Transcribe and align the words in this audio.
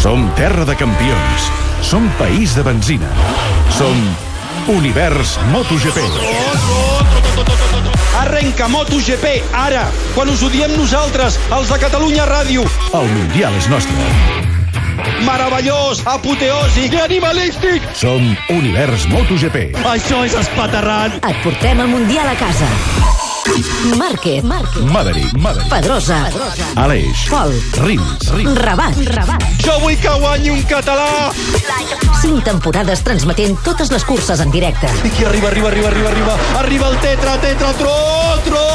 Som 0.00 0.30
terra 0.34 0.64
de 0.64 0.72
campions. 0.76 1.42
Som 1.82 2.08
país 2.16 2.54
de 2.56 2.62
benzina. 2.62 3.08
Som 3.76 3.92
Univers 4.66 5.36
MotoGP. 5.52 6.00
Arrenca 8.16 8.68
MotoGP, 8.68 9.42
ara, 9.52 9.84
quan 10.14 10.32
us 10.32 10.40
ho 10.40 10.48
diem 10.48 10.72
nosaltres, 10.72 11.36
els 11.52 11.68
de 11.68 11.78
Catalunya 11.84 12.24
Ràdio. 12.24 12.64
El 12.96 13.12
Mundial 13.12 13.52
és 13.60 13.68
nostre. 13.68 14.08
Meravellós, 15.28 16.00
apoteòsic 16.08 16.96
i 16.96 17.02
animalístic. 17.04 17.90
Som 17.92 18.24
Univers 18.56 19.04
MotoGP. 19.12 19.84
Això 19.84 20.24
és 20.24 20.38
espaterrant. 20.46 21.20
Et 21.20 21.44
portem 21.44 21.84
el 21.84 21.92
Mundial 21.92 22.32
a 22.32 22.38
casa. 22.40 23.29
Márquez, 23.96 24.44
Márquez, 24.44 24.82
Maverick, 24.84 25.32
Maverick. 25.36 25.68
Pedrosa, 25.70 26.30
Aleix. 26.76 27.26
Pol, 27.28 27.52
Rins, 27.84 28.30
Rins. 28.32 28.54
Rabat, 28.58 28.96
Rabat. 29.14 29.44
Jo 29.64 29.78
vull 29.82 29.96
que 30.00 30.12
guanyi 30.22 30.50
un 30.54 30.62
català. 30.68 31.30
Cinc 32.20 32.44
temporades 32.44 33.02
transmetent 33.04 33.56
totes 33.64 33.90
les 33.92 34.04
curses 34.04 34.40
en 34.40 34.50
directe. 34.50 34.90
I 35.04 35.10
qui 35.10 35.24
arriba, 35.24 35.48
arriba, 35.48 35.68
arriba, 35.68 35.88
arriba, 35.88 36.10
arriba. 36.10 36.36
Arriba 36.60 36.90
el 36.90 36.98
tetra, 37.04 37.36
tetra, 37.40 37.72
tro, 37.80 37.94
tro, 38.44 38.66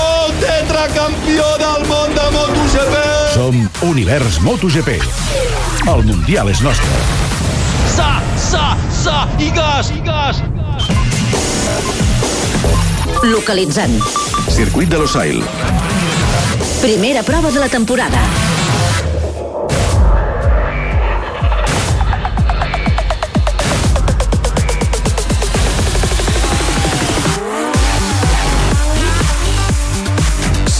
tetra 0.42 0.88
campió 0.96 1.46
del 1.62 1.88
món 1.90 2.16
de 2.18 2.30
MotoGP. 2.38 2.98
Som 3.36 3.62
Univers 3.90 4.42
MotoGP. 4.42 5.00
El 5.86 6.04
Mundial 6.10 6.50
és 6.50 6.62
nostre. 6.66 7.06
Sa, 7.96 8.10
sa, 8.36 8.74
sa, 9.04 9.22
i 9.40 9.52
gas, 9.56 9.94
i 9.94 10.02
gas. 10.06 10.42
Localitzant. 13.32 14.00
Circuit 14.50 14.88
de 14.88 15.00
Losail. 15.00 15.42
Primera 16.82 17.24
prova 17.24 17.50
de 17.52 17.60
la 17.60 17.70
temporada. 17.70 18.22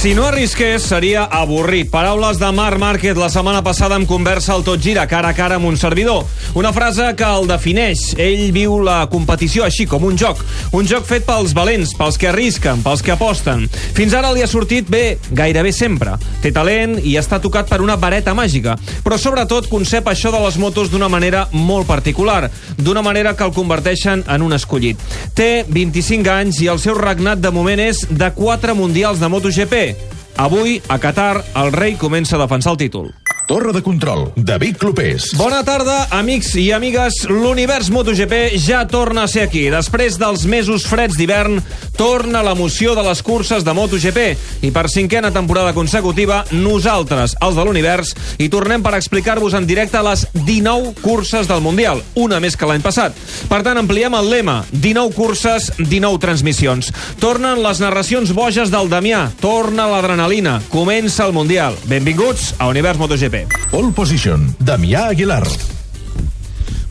Si 0.06 0.14
no 0.14 0.28
arrisqués, 0.28 0.84
seria 0.86 1.24
avorrit. 1.34 1.88
Paraules 1.90 2.38
de 2.38 2.52
Marc 2.54 2.78
Márquez 2.78 3.18
la 3.18 3.26
setmana 3.34 3.64
passada 3.66 3.96
en 3.98 4.06
conversa 4.06 4.52
al 4.54 4.62
Tot 4.64 4.78
Gira, 4.78 5.08
cara 5.10 5.32
a 5.32 5.34
cara 5.34 5.56
amb 5.58 5.66
un 5.66 5.80
servidor. 5.82 6.28
Una 6.54 6.70
frase 6.76 7.08
que 7.18 7.26
el 7.26 7.48
defineix. 7.50 8.12
Ell 8.22 8.52
viu 8.54 8.76
la 8.86 9.00
competició 9.10 9.64
així, 9.66 9.88
com 9.90 10.06
un 10.06 10.14
joc. 10.14 10.44
Un 10.78 10.86
joc 10.86 11.08
fet 11.10 11.26
pels 11.26 11.56
valents, 11.58 11.96
pels 11.98 12.20
que 12.22 12.30
arrisquen, 12.30 12.84
pels 12.86 13.02
que 13.02 13.16
aposten. 13.16 13.64
Fins 13.98 14.14
ara 14.14 14.30
li 14.30 14.46
ha 14.46 14.48
sortit 14.52 14.86
bé, 14.94 15.18
gairebé 15.34 15.72
sempre. 15.74 16.14
Té 16.44 16.54
talent 16.54 17.00
i 17.02 17.18
està 17.18 17.42
tocat 17.42 17.66
per 17.74 17.82
una 17.82 17.98
vareta 17.98 18.38
màgica. 18.38 18.78
Però 19.02 19.18
sobretot 19.18 19.72
concep 19.74 20.06
això 20.14 20.30
de 20.30 20.44
les 20.46 20.62
motos 20.62 20.94
d'una 20.94 21.10
manera 21.10 21.48
molt 21.50 21.90
particular, 21.90 22.52
d'una 22.78 23.02
manera 23.02 23.34
que 23.34 23.50
el 23.50 23.58
converteixen 23.58 24.22
en 24.30 24.46
un 24.46 24.54
escollit. 24.54 25.02
Té 25.34 25.66
25 25.66 26.30
anys 26.38 26.62
i 26.62 26.70
el 26.70 26.78
seu 26.78 26.94
regnat 26.94 27.42
de 27.42 27.50
moment 27.50 27.82
és 27.90 28.06
de 28.14 28.30
4 28.38 28.78
mundials 28.78 29.18
de 29.18 29.34
MotoGP. 29.34 29.95
Avui, 30.38 30.82
a 30.92 30.98
Qatar, 31.00 31.46
el 31.56 31.72
rei 31.72 31.96
comença 31.96 32.36
a 32.36 32.42
defensar 32.44 32.74
el 32.76 32.82
títol. 32.82 33.14
Torre 33.46 33.72
de 33.74 33.84
control. 33.84 34.32
David 34.36 34.78
Clopés. 34.78 35.30
Bona 35.38 35.62
tarda, 35.64 36.08
amics 36.18 36.56
i 36.58 36.72
amigues. 36.74 37.22
L'univers 37.30 37.92
MotoGP 37.94 38.58
ja 38.58 38.82
torna 38.90 39.26
a 39.26 39.30
ser 39.30 39.44
aquí. 39.46 39.68
Després 39.70 40.18
dels 40.18 40.48
mesos 40.50 40.88
freds 40.90 41.18
d'hivern, 41.20 41.60
torna 41.96 42.42
l'emoció 42.46 42.96
de 42.98 43.04
les 43.06 43.22
curses 43.22 43.64
de 43.64 43.76
MotoGP. 43.78 44.24
I 44.66 44.72
per 44.74 44.88
cinquena 44.90 45.30
temporada 45.36 45.76
consecutiva, 45.78 46.42
nosaltres, 46.52 47.36
els 47.46 47.58
de 47.58 47.66
l'univers, 47.68 48.16
hi 48.42 48.50
tornem 48.50 48.82
per 48.82 48.96
explicar-vos 48.98 49.54
en 49.54 49.70
directe 49.70 50.02
les 50.02 50.26
19 50.34 50.96
curses 51.04 51.46
del 51.48 51.62
Mundial, 51.62 52.02
una 52.16 52.42
més 52.42 52.58
que 52.58 52.66
l'any 52.66 52.82
passat. 52.82 53.14
Per 53.50 53.62
tant, 53.62 53.78
ampliem 53.78 54.18
el 54.18 54.32
lema. 54.32 54.58
19 54.72 55.14
curses, 55.14 55.70
19 55.78 56.18
transmissions. 56.24 56.90
Tornen 57.22 57.62
les 57.62 57.84
narracions 57.84 58.34
boges 58.34 58.74
del 58.74 58.90
Damià. 58.90 59.28
Torna 59.42 59.86
l'adrenalina. 59.92 60.58
Comença 60.74 61.30
el 61.30 61.38
Mundial. 61.38 61.78
Benvinguts 61.86 62.56
a 62.58 62.74
Univers 62.74 62.98
MotoGP. 62.98 63.35
Pole 63.72 63.92
position. 63.92 64.48
Damià 64.60 65.10
Aguilar. 65.12 65.44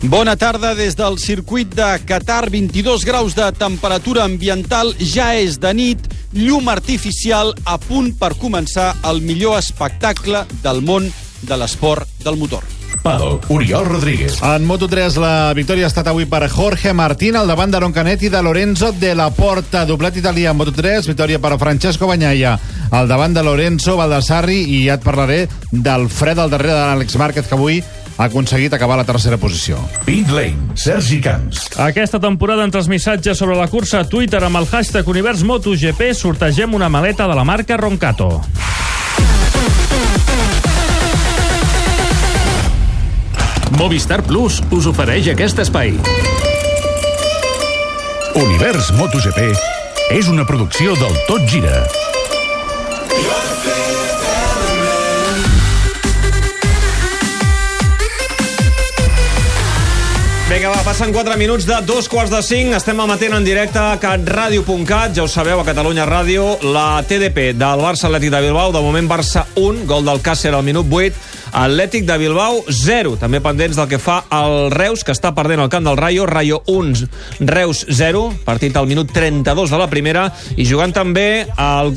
Bona 0.04 0.34
tarda 0.36 0.74
des 0.76 0.98
del 0.98 1.16
circuit 1.18 1.70
de 1.72 1.86
Qatar, 2.04 2.50
22 2.52 3.06
graus 3.08 3.32
de 3.38 3.46
temperatura 3.56 4.26
ambiental, 4.28 4.92
ja 5.00 5.32
és 5.40 5.56
de 5.62 5.72
nit, 5.72 6.04
llum 6.36 6.68
artificial 6.68 7.54
a 7.64 7.78
punt 7.80 8.12
per 8.20 8.34
començar 8.36 8.92
el 9.08 9.24
millor 9.24 9.56
espectacle 9.62 10.44
del 10.60 10.84
món 10.84 11.08
de 11.48 11.56
l'esport 11.56 12.10
del 12.24 12.36
motor. 12.36 12.83
Paddock. 13.04 13.50
Oriol 13.52 13.84
Rodríguez. 13.84 14.38
En 14.42 14.64
Moto3 14.64 15.18
la 15.20 15.52
victòria 15.52 15.84
ha 15.84 15.92
estat 15.92 16.08
avui 16.08 16.24
per 16.24 16.48
Jorge 16.48 16.94
Martín 16.96 17.36
al 17.36 17.50
davant 17.50 17.70
d'Aaron 17.70 17.92
Canet 17.92 18.24
i 18.24 18.30
de 18.32 18.40
Lorenzo 18.42 18.94
de 18.96 19.12
la 19.14 19.28
Porta. 19.28 19.84
Doblat 19.84 20.16
italià 20.16 20.54
en 20.54 20.58
Moto3, 20.58 21.04
victòria 21.12 21.38
per 21.38 21.52
a 21.52 21.58
Francesco 21.60 22.08
Bagnaia 22.08 22.56
al 22.94 23.10
davant 23.10 23.36
de 23.36 23.42
Lorenzo 23.44 23.98
Baldassarri 24.00 24.62
i 24.72 24.86
ja 24.86 24.96
et 24.96 25.04
parlaré 25.04 25.44
del 25.70 26.08
fred 26.08 26.40
al 26.40 26.48
darrere 26.48 26.72
de 26.72 26.80
l'Àlex 26.80 27.18
Márquez 27.20 27.50
que 27.50 27.58
avui 27.58 27.82
ha 28.16 28.28
aconseguit 28.30 28.72
acabar 28.72 28.96
la 28.96 29.04
tercera 29.04 29.36
posició. 29.36 29.76
Pit 30.06 30.30
Lane. 30.30 30.72
Sergi 30.78 31.20
Camps. 31.20 31.66
Aquesta 31.82 32.20
temporada, 32.22 32.64
entre 32.64 32.80
els 32.80 32.88
missatges 32.88 33.36
sobre 33.36 33.58
la 33.58 33.68
cursa 33.68 34.00
a 34.00 34.08
Twitter 34.08 34.40
amb 34.46 34.62
el 34.62 34.70
hashtag 34.70 35.08
Univers 35.10 35.44
MotoGP, 35.44 36.14
sortegem 36.14 36.74
una 36.78 36.88
maleta 36.88 37.28
de 37.28 37.36
la 37.36 37.44
marca 37.44 37.76
Roncato. 37.76 38.40
Movistar 43.78 44.22
Plus 44.22 44.60
us 44.70 44.86
ofereix 44.86 45.28
aquest 45.32 45.58
espai. 45.64 45.94
Univers 48.38 48.92
MotoGP 48.94 49.50
és 50.14 50.30
una 50.30 50.46
producció 50.46 50.94
del 51.00 51.14
Tot 51.26 51.44
Gira. 51.50 51.82
Vinga, 60.44 60.70
va, 60.70 60.82
passen 60.86 61.10
4 61.10 61.34
minuts 61.40 61.64
de 61.66 61.80
dos 61.82 62.06
quarts 62.06 62.30
de 62.30 62.38
5. 62.46 62.76
Estem 62.76 63.00
emetent 63.02 63.32
en 63.34 63.46
directe 63.46 63.80
a 63.80 63.96
catradio.cat. 63.98 65.16
Ja 65.16 65.24
ho 65.24 65.28
sabeu, 65.28 65.58
a 65.58 65.66
Catalunya 65.66 66.04
Ràdio, 66.06 66.60
la 66.62 67.02
TDP 67.02 67.50
del 67.58 67.82
Barça 67.82 68.06
Atlètic 68.06 68.30
de 68.30 68.42
Bilbao. 68.44 68.70
De 68.70 68.82
moment, 68.84 69.08
Barça 69.10 69.48
1, 69.58 69.82
gol 69.88 70.06
del 70.06 70.22
Càcer 70.22 70.54
al 70.54 70.62
minut 70.62 70.86
8. 70.86 71.33
Atlètic 71.54 72.02
de 72.04 72.16
Bilbao 72.18 72.64
0. 72.66 73.14
També 73.20 73.38
pendents 73.38 73.78
del 73.78 73.86
que 73.88 74.00
fa 74.02 74.24
el 74.34 74.72
Reus, 74.74 75.04
que 75.06 75.14
està 75.14 75.30
perdent 75.36 75.62
el 75.62 75.70
camp 75.70 75.86
del 75.86 75.96
Rayo. 75.96 76.26
Rayo 76.26 76.62
1, 76.66 77.06
Reus 77.46 77.84
0. 77.88 78.24
Partit 78.44 78.74
al 78.76 78.90
minut 78.90 79.12
32 79.14 79.70
de 79.70 79.78
la 79.78 79.86
primera. 79.90 80.26
I 80.58 80.66
jugant 80.66 80.92
també 80.92 81.46
el 81.46 81.94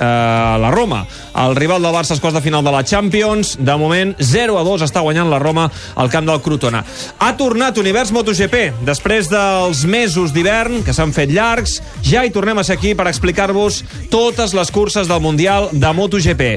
eh, 0.00 0.58
la 0.58 0.70
Roma. 0.70 1.06
El 1.36 1.54
rival 1.56 1.82
del 1.82 1.94
Barça 1.94 2.14
als 2.16 2.20
quarts 2.20 2.38
de 2.38 2.42
final 2.42 2.64
de 2.64 2.72
la 2.72 2.82
Champions. 2.84 3.56
De 3.60 3.76
moment, 3.76 4.14
0 4.18 4.58
a 4.58 4.64
2 4.64 4.82
està 4.88 5.04
guanyant 5.04 5.30
la 5.30 5.38
Roma 5.38 5.68
al 5.94 6.10
camp 6.10 6.26
del 6.26 6.40
Crotona. 6.42 6.82
Ha 7.18 7.30
tornat 7.36 7.78
Univers 7.78 8.12
MotoGP. 8.12 8.84
Després 8.88 9.30
dels 9.30 9.84
mesos 9.84 10.34
d'hivern, 10.34 10.82
que 10.84 10.96
s'han 10.96 11.14
fet 11.16 11.30
llargs, 11.30 11.78
ja 12.02 12.24
hi 12.24 12.32
tornem 12.34 12.58
a 12.58 12.64
ser 12.66 12.78
aquí 12.78 12.96
per 12.96 13.06
explicar-vos 13.10 13.84
totes 14.10 14.56
les 14.56 14.72
curses 14.74 15.08
del 15.08 15.22
Mundial 15.22 15.70
de 15.72 15.92
MotoGP. 15.94 16.50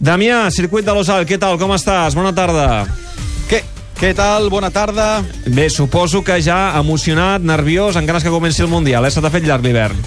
Damià, 0.00 0.44
circuit 0.54 0.86
de 0.86 0.94
Losal, 0.94 1.26
què 1.26 1.40
tal? 1.40 1.58
Com 1.58 1.74
estàs? 1.74 2.14
Bona 2.18 2.34
tarda. 2.36 2.86
Què? 3.50 3.64
Què 4.00 4.14
tal? 4.16 4.48
Bona 4.48 4.70
tarda. 4.72 5.20
Bé, 5.46 5.68
suposo 5.68 6.22
que 6.24 6.38
ja 6.40 6.78
emocionat, 6.78 7.42
nerviós, 7.44 7.96
en 7.96 8.06
ganes 8.08 8.24
que 8.24 8.32
comenci 8.32 8.62
el 8.64 8.72
Mundial, 8.72 9.04
eh? 9.04 9.10
Se 9.12 9.20
t'ha 9.20 9.32
fet 9.32 9.44
llarg 9.44 9.66
l'hivern. 9.66 9.98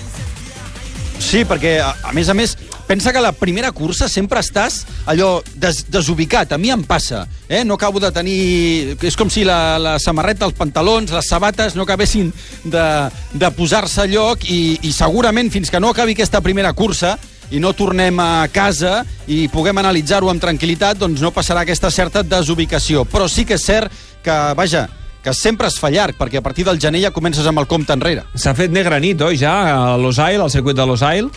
Sí, 1.21 1.43
perquè, 1.47 1.77
a, 1.81 1.93
a 2.09 2.13
més 2.13 2.29
a 2.29 2.33
més, 2.33 2.55
pensa 2.87 3.13
que 3.13 3.21
la 3.21 3.31
primera 3.31 3.71
cursa 3.71 4.09
sempre 4.09 4.41
estàs 4.43 4.83
allò 5.09 5.41
des, 5.55 5.83
desubicat. 5.91 6.53
A 6.53 6.57
mi 6.57 6.71
em 6.73 6.83
passa. 6.83 7.25
Eh? 7.47 7.63
No 7.65 7.75
acabo 7.75 7.99
de 7.99 8.11
tenir... 8.11 8.97
És 9.01 9.17
com 9.19 9.31
si 9.31 9.45
la, 9.47 9.77
la 9.79 9.97
samarreta, 9.99 10.45
els 10.45 10.57
pantalons, 10.57 11.11
les 11.13 11.29
sabates 11.29 11.77
no 11.77 11.87
acabessin 11.87 12.31
de, 12.63 12.87
de 13.33 13.51
posar-se 13.57 14.03
a 14.03 14.09
lloc 14.09 14.47
i, 14.49 14.79
i 14.83 14.93
segurament 14.95 15.51
fins 15.53 15.71
que 15.71 15.81
no 15.81 15.93
acabi 15.93 16.17
aquesta 16.17 16.41
primera 16.43 16.73
cursa 16.73 17.17
i 17.53 17.59
no 17.61 17.73
tornem 17.77 18.17
a 18.19 18.47
casa 18.53 19.03
i 19.29 19.45
puguem 19.51 19.77
analitzar-ho 19.77 20.31
amb 20.31 20.41
tranquil·litat, 20.41 20.97
doncs 20.97 21.21
no 21.21 21.33
passarà 21.35 21.63
aquesta 21.63 21.91
certa 21.93 22.23
desubicació. 22.25 23.05
Però 23.05 23.29
sí 23.29 23.45
que 23.45 23.59
és 23.59 23.65
cert 23.65 23.93
que, 24.25 24.37
vaja, 24.57 24.87
que 25.23 25.33
sempre 25.37 25.69
es 25.69 25.77
fa 25.79 25.91
llarg, 25.93 26.17
perquè 26.19 26.41
a 26.41 26.45
partir 26.45 26.65
del 26.67 26.81
gener 26.81 27.03
ja 27.05 27.13
comences 27.15 27.47
amb 27.47 27.61
el 27.61 27.69
compte 27.69 27.95
enrere. 27.95 28.25
S'ha 28.35 28.55
fet 28.57 28.73
negra 28.73 28.99
nit, 28.99 29.21
oi, 29.21 29.37
ja, 29.39 29.53
a 29.71 29.97
Losail, 29.97 30.41
al 30.41 30.51
circuit 30.51 30.77
de 30.77 30.87
Losail? 30.87 31.29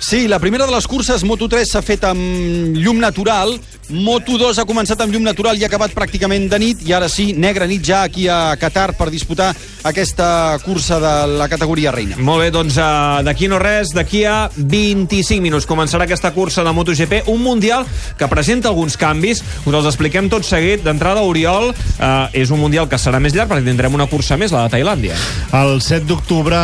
Sí, 0.00 0.26
la 0.28 0.38
primera 0.40 0.64
de 0.64 0.72
les 0.72 0.86
curses, 0.88 1.22
Moto3, 1.28 1.66
s'ha 1.68 1.82
fet 1.84 2.06
amb 2.08 2.76
llum 2.80 2.98
natural, 3.02 3.52
Moto2 3.90 4.60
ha 4.62 4.64
començat 4.68 5.00
amb 5.02 5.12
llum 5.12 5.24
natural 5.26 5.58
i 5.58 5.64
ha 5.64 5.68
acabat 5.68 5.92
pràcticament 5.96 6.46
de 6.50 6.58
nit, 6.62 6.82
i 6.86 6.94
ara 6.94 7.08
sí, 7.10 7.32
negra 7.34 7.66
nit 7.66 7.82
ja 7.84 8.04
aquí 8.06 8.28
a 8.30 8.54
Qatar 8.58 8.94
per 8.96 9.10
disputar 9.10 9.50
aquesta 9.82 10.58
cursa 10.62 11.00
de 11.02 11.12
la 11.40 11.48
categoria 11.50 11.90
reina. 11.92 12.18
Molt 12.20 12.44
bé, 12.44 12.50
doncs 12.54 12.76
uh, 12.78 13.20
d'aquí 13.26 13.48
no 13.50 13.58
res, 13.58 13.90
d'aquí 13.96 14.22
a 14.28 14.48
25 14.54 15.42
minuts 15.42 15.66
començarà 15.66 16.06
aquesta 16.06 16.30
cursa 16.36 16.62
de 16.64 16.72
MotoGP, 16.76 17.24
un 17.32 17.42
Mundial 17.42 17.86
que 18.18 18.28
presenta 18.30 18.70
alguns 18.70 18.96
canvis, 19.00 19.42
us 19.64 19.74
els 19.74 19.88
expliquem 19.90 20.30
tot 20.30 20.46
seguit. 20.46 20.84
D'entrada, 20.84 21.24
Oriol, 21.26 21.72
uh, 21.72 22.28
és 22.36 22.52
un 22.54 22.60
Mundial 22.62 22.88
que 22.88 23.00
serà 23.00 23.18
més 23.20 23.34
llarg 23.34 23.50
perquè 23.50 23.66
tindrem 23.66 23.96
una 23.96 24.06
cursa 24.10 24.38
més, 24.38 24.54
la 24.54 24.66
de 24.68 24.76
Tailàndia. 24.76 25.18
El 25.56 25.80
7 25.82 26.06
d'octubre, 26.06 26.60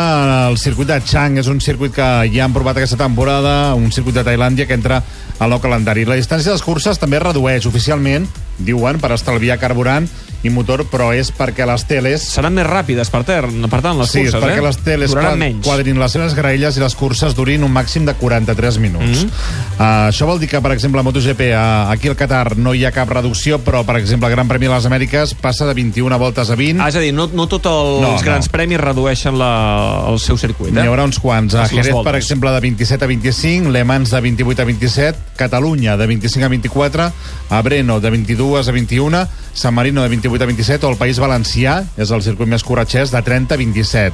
el 0.47 0.57
circuit 0.61 0.87
de 0.93 1.01
Chang 1.03 1.41
és 1.41 1.51
un 1.51 1.59
circuit 1.61 1.91
que 1.97 2.07
ja 2.31 2.45
han 2.45 2.55
provat 2.55 2.79
aquesta 2.79 2.99
temporada, 3.01 3.26
un 3.75 3.91
circuit 3.91 4.15
de 4.15 4.23
Tailàndia 4.23 4.67
que 4.67 4.77
entra 4.77 5.01
al 5.39 5.51
nou 5.51 5.61
calendari. 5.61 6.05
La 6.05 6.17
distància 6.17 6.51
de 6.51 6.57
les 6.57 6.65
curses 6.65 6.99
també 6.99 7.19
es 7.19 7.25
redueix 7.25 7.67
oficialment, 7.69 8.27
diuen, 8.57 8.99
per 9.01 9.11
estalviar 9.15 9.59
carburant 9.61 10.07
i 10.43 10.51
motor, 10.53 10.85
però 10.91 11.09
és 11.15 11.31
perquè 11.33 11.65
les 11.65 11.83
teles 11.89 12.23
Seran 12.37 12.53
més 12.53 12.67
ràpides, 12.67 13.09
per, 13.13 13.23
ter, 13.27 13.41
per 13.43 13.81
tant, 13.81 13.97
les 13.97 14.11
sí, 14.11 14.21
curses, 14.21 14.35
és 14.35 14.43
perquè 14.43 14.59
eh? 14.59 14.65
les 14.65 14.77
teles 14.85 15.15
quad, 15.15 15.43
quadrin 15.65 15.99
les 15.99 16.13
seves 16.13 16.35
graelles 16.37 16.77
i 16.77 16.83
les 16.83 16.95
curses 16.95 17.35
durin 17.37 17.63
un 17.65 17.73
màxim 17.73 18.05
de 18.05 18.13
43 18.13 18.77
minuts. 18.83 19.23
Mm 19.23 19.29
-hmm. 19.29 19.79
uh, 19.79 20.09
això 20.11 20.25
vol 20.25 20.39
dir 20.39 20.49
que, 20.49 20.61
per 20.61 20.71
exemple, 20.71 20.99
a 20.99 21.03
MotoGP, 21.03 21.41
uh, 21.53 21.91
aquí 21.91 22.07
al 22.07 22.15
Qatar 22.15 22.57
no 22.57 22.73
hi 22.73 22.85
ha 22.85 22.91
cap 22.91 23.09
reducció, 23.09 23.59
però, 23.59 23.83
per 23.85 23.97
exemple, 23.97 24.27
el 24.27 24.35
Gran 24.35 24.47
Premi 24.47 24.67
de 24.67 24.73
les 24.73 24.85
Amèriques 24.85 25.33
passa 25.33 25.65
de 25.65 25.73
21 25.73 26.17
voltes 26.17 26.49
a 26.49 26.55
20. 26.55 26.81
Ah, 26.81 26.89
és 26.89 26.95
a 26.95 26.99
dir, 26.99 27.13
no, 27.13 27.29
no 27.33 27.47
tots 27.47 27.65
els 27.65 28.01
No, 28.01 28.11
no. 28.13 28.21
grans 28.21 28.49
premis 28.49 28.79
redueixen 28.79 29.37
la, 29.37 30.05
el 30.09 30.19
seu 30.19 30.37
circuit, 30.37 30.69
eh? 30.69 30.81
N'hi 30.81 30.87
haurà 30.87 31.03
uns 31.03 31.19
quants. 31.19 31.55
A 31.55 31.67
Jerez, 31.67 31.91
voltes. 31.91 32.11
per 32.11 32.19
exemple, 32.19 32.51
de 32.51 32.59
27 32.59 33.05
a 33.05 33.07
25, 33.07 33.71
Le 33.71 33.83
Mans 33.83 34.11
de 34.11 34.21
28 34.21 34.61
a 34.61 34.65
27, 34.65 35.19
Catalunya 35.35 35.97
de 35.97 36.07
25 36.07 36.45
a 36.45 36.49
24, 36.49 37.11
a 37.49 37.61
Breno 37.61 37.99
de 37.99 38.09
22 38.09 38.67
a 38.67 38.71
21, 38.71 39.27
San 39.57 39.73
Marino 39.73 40.03
de 40.03 40.09
28 40.09 40.43
a 40.43 40.45
27 40.45 40.85
o 40.85 40.89
el 40.91 40.97
País 41.01 41.17
Valencià, 41.17 41.79
és 41.97 42.11
el 42.13 42.21
circuit 42.21 42.45
més 42.47 42.61
corretxès, 42.61 43.09
de 43.09 43.21
30 43.25 43.55
a 43.55 43.57
27. 43.57 44.13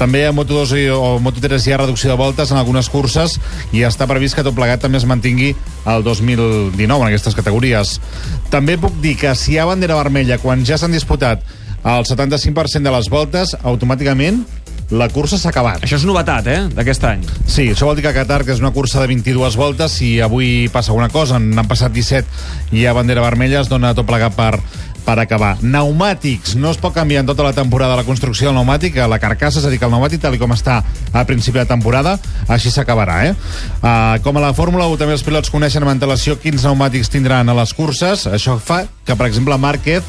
També 0.00 0.22
a 0.26 0.32
Moto2 0.32 0.72
i- 0.80 0.88
o 0.88 1.18
Moto3 1.20 1.60
hi 1.66 1.72
ha 1.74 1.76
reducció 1.82 2.08
de 2.08 2.16
voltes 2.16 2.50
en 2.50 2.56
algunes 2.56 2.88
curses 2.88 3.36
i 3.70 3.84
està 3.84 4.06
previst 4.08 4.34
que 4.34 4.42
tot 4.42 4.56
plegat 4.56 4.80
també 4.80 4.96
es 4.96 5.04
mantingui 5.04 5.54
el 5.84 6.02
2019 6.02 7.02
en 7.02 7.08
aquestes 7.12 7.36
categories. 7.36 8.00
També 8.48 8.78
puc 8.78 8.96
dir 9.02 9.14
que 9.20 9.34
si 9.36 9.52
hi 9.52 9.58
ha 9.58 9.66
bandera 9.68 9.94
vermella 10.00 10.38
quan 10.38 10.64
ja 10.64 10.78
s'han 10.78 10.92
disputat 10.96 11.44
el 11.84 12.04
75% 12.08 12.82
de 12.88 12.96
les 12.96 13.08
voltes, 13.12 13.54
automàticament 13.62 14.46
la 14.90 15.08
cursa 15.12 15.36
s'ha 15.36 15.50
acabat. 15.52 15.82
Això 15.84 15.98
és 15.98 16.04
novetat, 16.08 16.46
eh, 16.46 16.60
d'aquest 16.72 17.04
any. 17.04 17.24
Sí, 17.46 17.68
això 17.68 17.86
vol 17.86 17.96
dir 17.96 18.02
que 18.02 18.08
a 18.08 18.16
Qatar, 18.16 18.44
que 18.44 18.52
és 18.52 18.60
una 18.60 18.72
cursa 18.72 19.00
de 19.00 19.06
22 19.06 19.56
voltes, 19.56 19.92
si 19.92 20.20
avui 20.20 20.68
passa 20.72 20.92
alguna 20.92 21.08
cosa, 21.08 21.38
n'han 21.38 21.68
passat 21.68 21.92
17 21.92 22.26
i 22.72 22.86
ha 22.86 22.94
bandera 22.96 23.20
vermella, 23.20 23.60
es 23.60 23.68
dona 23.68 23.94
tot 23.94 24.06
plegat 24.06 24.34
per, 24.34 24.60
per 25.04 25.18
acabar. 25.20 25.56
Pneumàtics, 25.60 26.54
no 26.56 26.70
es 26.70 26.80
pot 26.80 26.94
canviar 26.94 27.20
en 27.20 27.28
tota 27.28 27.44
la 27.44 27.52
temporada 27.52 27.96
la 27.96 28.04
construcció 28.04 28.48
del 28.48 28.56
pneumàtic, 28.56 28.96
a 28.96 29.08
la 29.08 29.18
carcassa, 29.18 29.60
és 29.60 29.66
a 29.66 29.70
dir, 29.70 29.78
que 29.78 29.84
el 29.84 29.92
pneumàtic, 29.92 30.20
tal 30.20 30.38
com 30.40 30.52
està 30.56 30.82
a 31.12 31.24
principi 31.28 31.58
de 31.58 31.66
temporada, 31.68 32.18
així 32.48 32.72
s'acabarà, 32.72 33.22
eh? 33.28 33.34
Uh, 33.82 34.18
com 34.24 34.36
a 34.36 34.46
la 34.48 34.54
Fórmula 34.54 34.88
1 34.88 35.00
també 35.00 35.16
els 35.16 35.24
pilots 35.24 35.52
coneixen 35.52 35.84
amb 35.84 35.92
antelació 35.92 36.38
quins 36.40 36.64
pneumàtics 36.64 37.12
tindran 37.12 37.48
a 37.48 37.56
les 37.60 37.74
curses, 37.76 38.26
això 38.26 38.58
fa 38.60 38.86
que, 39.04 39.16
per 39.16 39.28
exemple, 39.28 39.56
Márquez 39.56 40.04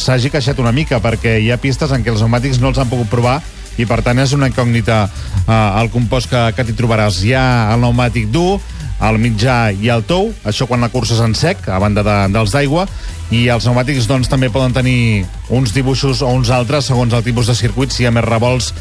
s'hagi 0.00 0.30
queixat 0.30 0.58
una 0.62 0.72
mica, 0.72 1.00
perquè 1.02 1.40
hi 1.42 1.50
ha 1.50 1.58
pistes 1.60 1.90
en 1.90 2.02
què 2.02 2.14
els 2.14 2.22
pneumàtics 2.22 2.60
no 2.62 2.70
els 2.70 2.78
han 2.78 2.90
pogut 2.90 3.10
provar 3.10 3.40
i 3.78 3.86
per 3.86 4.00
tant 4.06 4.18
és 4.18 4.34
una 4.36 4.50
incògnita 4.50 5.04
eh, 5.06 5.80
el 5.82 5.90
compost 5.94 6.30
que, 6.30 6.42
que 6.56 6.66
t'hi 6.66 6.76
trobaràs. 6.78 7.22
Hi 7.24 7.34
ha 7.38 7.46
el 7.74 7.82
pneumàtic 7.82 8.30
dur, 8.34 8.58
el 9.00 9.16
mitjà 9.20 9.70
i 9.72 9.88
el 9.92 10.04
tou, 10.04 10.28
això 10.44 10.66
quan 10.68 10.82
la 10.84 10.90
cursa 10.92 11.16
és 11.16 11.22
en 11.24 11.34
sec, 11.38 11.64
a 11.68 11.78
banda 11.80 12.04
de, 12.04 12.16
dels 12.34 12.52
d'aigua, 12.52 12.86
i 13.30 13.46
els 13.48 13.64
pneumàtics 13.64 14.08
doncs, 14.10 14.28
també 14.28 14.50
poden 14.52 14.74
tenir 14.76 15.24
uns 15.48 15.72
dibuixos 15.72 16.20
o 16.26 16.32
uns 16.34 16.50
altres 16.52 16.90
segons 16.90 17.14
el 17.16 17.24
tipus 17.24 17.48
de 17.48 17.56
circuit, 17.56 17.92
si 17.94 18.04
hi 18.04 18.10
ha 18.10 18.14
més 18.14 18.26
revolts 18.26 18.74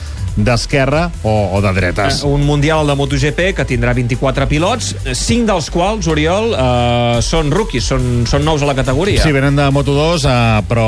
d'esquerra 0.45 1.09
o, 1.23 1.33
o 1.55 1.61
de 1.61 1.73
dretes. 1.73 2.21
Eh, 2.23 2.27
Un 2.27 2.45
Mundial 2.45 2.87
de 2.87 2.95
MotoGP 2.95 3.53
que 3.57 3.65
tindrà 3.67 3.93
24 3.93 4.47
pilots, 4.49 4.93
5 5.05 5.47
dels 5.49 5.69
quals, 5.73 6.07
Oriol, 6.11 6.53
eh, 6.53 7.21
són 7.25 7.51
rookies, 7.51 7.85
són, 7.89 8.25
són 8.29 8.45
nous 8.45 8.63
a 8.63 8.69
la 8.69 8.75
categoria. 8.77 9.23
Sí, 9.23 9.33
venen 9.35 9.57
de 9.59 9.67
Moto2, 9.73 10.25
eh, 10.29 10.61
però 10.69 10.87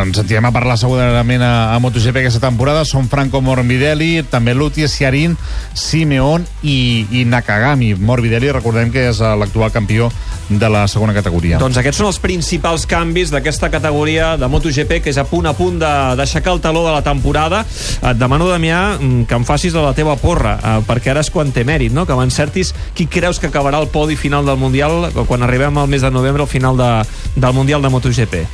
ens 0.00 0.20
sentirem 0.20 0.50
a 0.50 0.54
parlar 0.54 0.78
segurament 0.80 1.44
a, 1.46 1.74
a 1.74 1.78
MotoGP 1.82 2.24
aquesta 2.24 2.42
temporada. 2.46 2.84
Són 2.88 3.08
Franco 3.10 3.40
Morbidelli, 3.44 4.24
també 4.30 4.54
Luti, 4.54 4.86
Ciarín, 4.90 5.36
Simeón 5.74 6.46
i, 6.62 7.06
i 7.10 7.24
Nakagami. 7.28 7.94
Morbidelli, 7.94 8.52
recordem 8.52 8.92
que 8.92 9.08
és 9.10 9.20
eh, 9.22 9.34
l'actual 9.40 9.72
campió 9.74 10.10
de 10.50 10.68
la 10.68 10.86
segona 10.90 11.14
categoria. 11.14 11.60
Doncs 11.62 11.78
aquests 11.78 12.00
són 12.02 12.08
els 12.10 12.18
principals 12.22 12.86
canvis 12.90 13.30
d'aquesta 13.30 13.70
categoria 13.70 14.34
de 14.40 14.48
MotoGP, 14.50 14.98
que 15.04 15.12
és 15.12 15.18
a 15.20 15.24
punt 15.28 15.46
a 15.46 15.54
punt 15.54 15.78
d'aixecar 15.80 16.56
el 16.56 16.62
taló 16.62 16.82
de 16.86 16.94
la 16.96 17.02
temporada. 17.06 17.62
Et 18.02 18.18
demano, 18.18 18.48
Damià, 18.50 18.89
que 18.98 19.36
em 19.36 19.44
facis 19.46 19.74
de 19.74 19.82
la 19.82 19.92
teva 19.96 20.16
porra, 20.20 20.56
eh, 20.58 20.76
perquè 20.86 21.12
ara 21.12 21.24
és 21.24 21.30
quan 21.30 21.52
té 21.52 21.64
mèrit, 21.66 21.92
no? 21.92 22.06
que 22.06 22.16
m'encertis 22.16 22.72
qui 22.94 23.06
creus 23.06 23.40
que 23.40 23.50
acabarà 23.50 23.80
el 23.82 23.90
podi 23.92 24.16
final 24.16 24.46
del 24.46 24.58
Mundial 24.60 25.10
quan 25.26 25.42
arribem 25.42 25.78
al 25.78 25.88
mes 25.88 26.02
de 26.02 26.10
novembre, 26.10 26.42
al 26.42 26.50
final 26.50 26.76
de, 26.76 26.90
del 27.36 27.54
Mundial 27.56 27.82
de 27.82 27.90
MotoGP. 27.92 28.44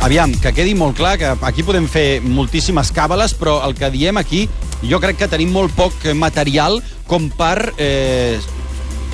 Aviam, 0.00 0.32
que 0.40 0.54
quedi 0.56 0.72
molt 0.74 0.96
clar 0.96 1.18
que 1.20 1.34
aquí 1.44 1.62
podem 1.62 1.84
fer 1.84 2.22
moltíssimes 2.24 2.88
càbales, 2.96 3.34
però 3.36 3.58
el 3.66 3.74
que 3.76 3.90
diem 3.92 4.16
aquí, 4.16 4.46
jo 4.80 5.00
crec 5.00 5.18
que 5.20 5.28
tenim 5.28 5.52
molt 5.52 5.74
poc 5.76 6.06
material 6.16 6.80
com 7.06 7.28
per 7.36 7.74
eh, 7.76 8.40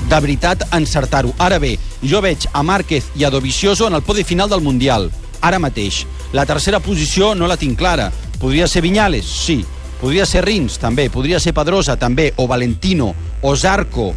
de 0.06 0.20
veritat 0.22 0.62
encertar-ho. 0.76 1.34
Ara 1.42 1.58
bé, 1.58 1.74
jo 2.06 2.22
veig 2.22 2.46
a 2.52 2.62
Márquez 2.62 3.10
i 3.18 3.26
a 3.26 3.30
Dovizioso 3.34 3.88
en 3.90 3.98
el 3.98 4.04
podi 4.06 4.22
final 4.22 4.48
del 4.48 4.62
Mundial, 4.62 5.10
ara 5.40 5.58
mateix. 5.58 6.04
La 6.32 6.46
tercera 6.46 6.80
posició 6.80 7.34
no 7.34 7.50
la 7.50 7.56
tinc 7.56 7.78
clara. 7.78 8.12
Podria 8.38 8.68
ser 8.68 8.82
Viñales? 8.82 9.26
Sí. 9.26 9.64
Podria 10.00 10.26
ser 10.28 10.44
Rins? 10.44 10.78
També. 10.82 11.08
Podria 11.10 11.40
ser 11.40 11.54
Pedrosa? 11.56 11.96
També. 11.96 12.32
O 12.36 12.46
Valentino? 12.46 13.14
O 13.42 13.54
Zarco? 13.56 14.10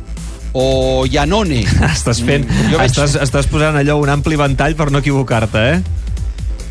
O 0.54 1.06
Iannone? 1.10 1.62
Estàs 1.94 2.22
fent... 2.26 2.48
Mm, 2.50 2.74
veig- 2.76 2.90
Estàs, 2.92 3.16
estàs 3.22 3.48
posant 3.52 3.78
allò 3.80 4.00
un 4.02 4.10
ampli 4.10 4.36
ventall 4.40 4.76
per 4.76 4.90
no 4.92 5.00
equivocar-te, 5.04 5.66
eh? 5.76 5.82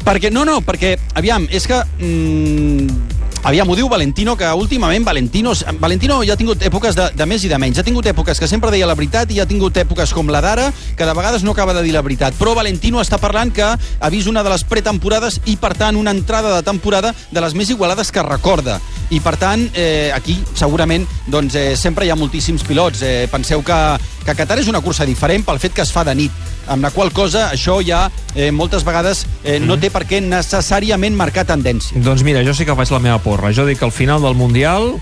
Perquè, 0.05 0.31
no, 0.32 0.44
no, 0.49 0.60
perquè, 0.64 0.94
aviam, 1.20 1.44
és 1.52 1.66
que... 1.69 1.78
Mm, 2.00 3.18
aviam, 3.43 3.69
ho 3.69 3.76
diu 3.76 3.88
Valentino, 3.88 4.37
que 4.37 4.49
últimament 4.52 5.05
Valentino, 5.05 5.52
Valentino 5.81 6.23
ja 6.25 6.35
ha 6.35 6.40
tingut 6.40 6.62
èpoques 6.62 6.96
de, 6.96 7.08
de 7.14 7.26
més 7.26 7.44
i 7.44 7.50
de 7.50 7.58
menys. 7.58 7.79
Ha 7.79 7.87
tingut 7.87 8.06
èpoques 8.06 8.40
que 8.40 8.49
sempre 8.50 8.70
deia 8.75 8.88
la 8.88 8.96
veritat 8.99 9.31
i 9.32 9.40
ha 9.40 9.46
tingut 9.49 9.76
èpoques 9.76 10.12
com 10.14 10.31
la 10.32 10.43
d'ara, 10.44 10.69
que 10.96 11.06
de 11.06 11.14
vegades 11.14 11.44
no 11.44 11.52
acaba 11.52 11.75
de 11.75 11.82
dir 11.87 11.94
la 11.94 12.02
veritat. 12.02 12.37
Però 12.38 12.55
Valentino 12.58 13.02
està 13.02 13.20
parlant 13.20 13.52
que 13.55 13.67
ha 13.69 14.11
vist 14.12 14.29
una 14.29 14.43
de 14.43 14.52
les 14.52 14.64
pretemporades 14.64 15.40
i, 15.46 15.56
per 15.56 15.75
tant, 15.79 15.96
una 15.96 16.14
entrada 16.14 16.56
de 16.56 16.62
temporada 16.67 17.14
de 17.31 17.44
les 17.44 17.55
més 17.55 17.70
igualades 17.70 18.12
que 18.12 18.25
recorda. 18.26 18.81
I, 19.10 19.20
per 19.25 19.37
tant, 19.40 19.62
eh, 19.72 20.10
aquí, 20.14 20.37
segurament, 20.55 21.06
doncs, 21.26 21.55
eh, 21.56 21.76
sempre 21.81 22.05
hi 22.05 22.10
ha 22.12 22.16
moltíssims 22.16 22.62
pilots. 22.66 23.00
Eh, 23.02 23.26
penseu 23.32 23.62
que, 23.64 23.78
que 24.26 24.34
Qatar 24.37 24.58
és 24.60 24.69
una 24.69 24.82
cursa 24.84 25.06
diferent 25.08 25.46
pel 25.46 25.58
fet 25.62 25.72
que 25.72 25.81
es 25.87 25.93
fa 25.94 26.05
de 26.05 26.14
nit 26.14 26.32
amb 26.69 26.84
la 26.84 26.90
qual 26.93 27.08
cosa 27.16 27.46
això 27.55 27.78
ja 27.81 28.10
eh, 28.34 28.50
moltes 28.52 28.84
vegades 28.84 29.22
eh, 29.44 29.56
no 29.58 29.78
té 29.81 29.88
per 29.88 30.05
què 30.05 30.20
necessàriament 30.20 31.17
marcar 31.17 31.46
tendència. 31.48 31.96
Doncs 32.05 32.20
mira, 32.27 32.43
jo 32.44 32.53
sí 32.53 32.67
que 32.69 32.77
faig 32.77 32.93
la 32.93 33.00
meva 33.00 33.19
porra. 33.24 33.48
Jo 33.56 33.65
dic 33.65 33.79
que 33.81 33.86
al 33.88 33.93
final 33.96 34.20
del 34.20 34.36
Mundial, 34.36 34.93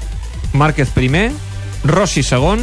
Márquez 0.54 0.94
primer, 0.94 1.32
Rossi 1.84 2.22
segon 2.22 2.62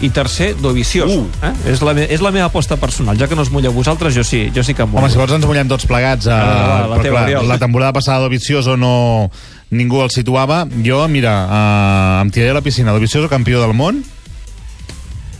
i 0.00 0.08
tercer, 0.14 0.52
Dovizioso. 0.62 1.24
Uh. 1.26 1.28
Eh? 1.42 1.52
És, 1.74 1.80
la, 1.82 1.92
me- 1.92 2.06
és 2.08 2.20
la 2.22 2.30
meva 2.32 2.46
aposta 2.48 2.76
personal. 2.78 3.18
Ja 3.18 3.26
que 3.28 3.34
no 3.36 3.42
es 3.42 3.50
mulleu 3.50 3.72
vosaltres, 3.74 4.14
jo 4.14 4.22
sí, 4.24 4.46
jo 4.54 4.62
sí 4.64 4.72
que 4.72 4.84
em 4.86 4.88
mullo. 4.92 5.02
Home, 5.04 5.10
si 5.12 5.18
vols 5.18 5.32
ens 5.34 5.44
mullem 5.44 5.68
tots 5.68 5.84
plegats. 5.90 6.24
Eh, 6.30 6.32
Va, 6.32 6.38
va, 6.38 6.80
la 6.86 6.96
però 7.00 7.02
teva, 7.10 7.22
Oriol. 7.26 7.48
la 7.50 7.58
temporada 7.58 7.92
passada 7.92 8.24
Dovizioso 8.24 8.76
no... 8.78 9.28
Ningú 9.70 10.00
el 10.02 10.10
situava. 10.10 10.66
Jo, 10.84 11.02
mira, 11.08 11.34
eh, 11.44 12.22
em 12.22 12.30
tiraré 12.30 12.50
a 12.50 12.54
la 12.54 12.62
piscina. 12.64 12.92
Dovizioso, 12.92 13.28
campió 13.28 13.60
del 13.60 13.74
món, 13.74 14.02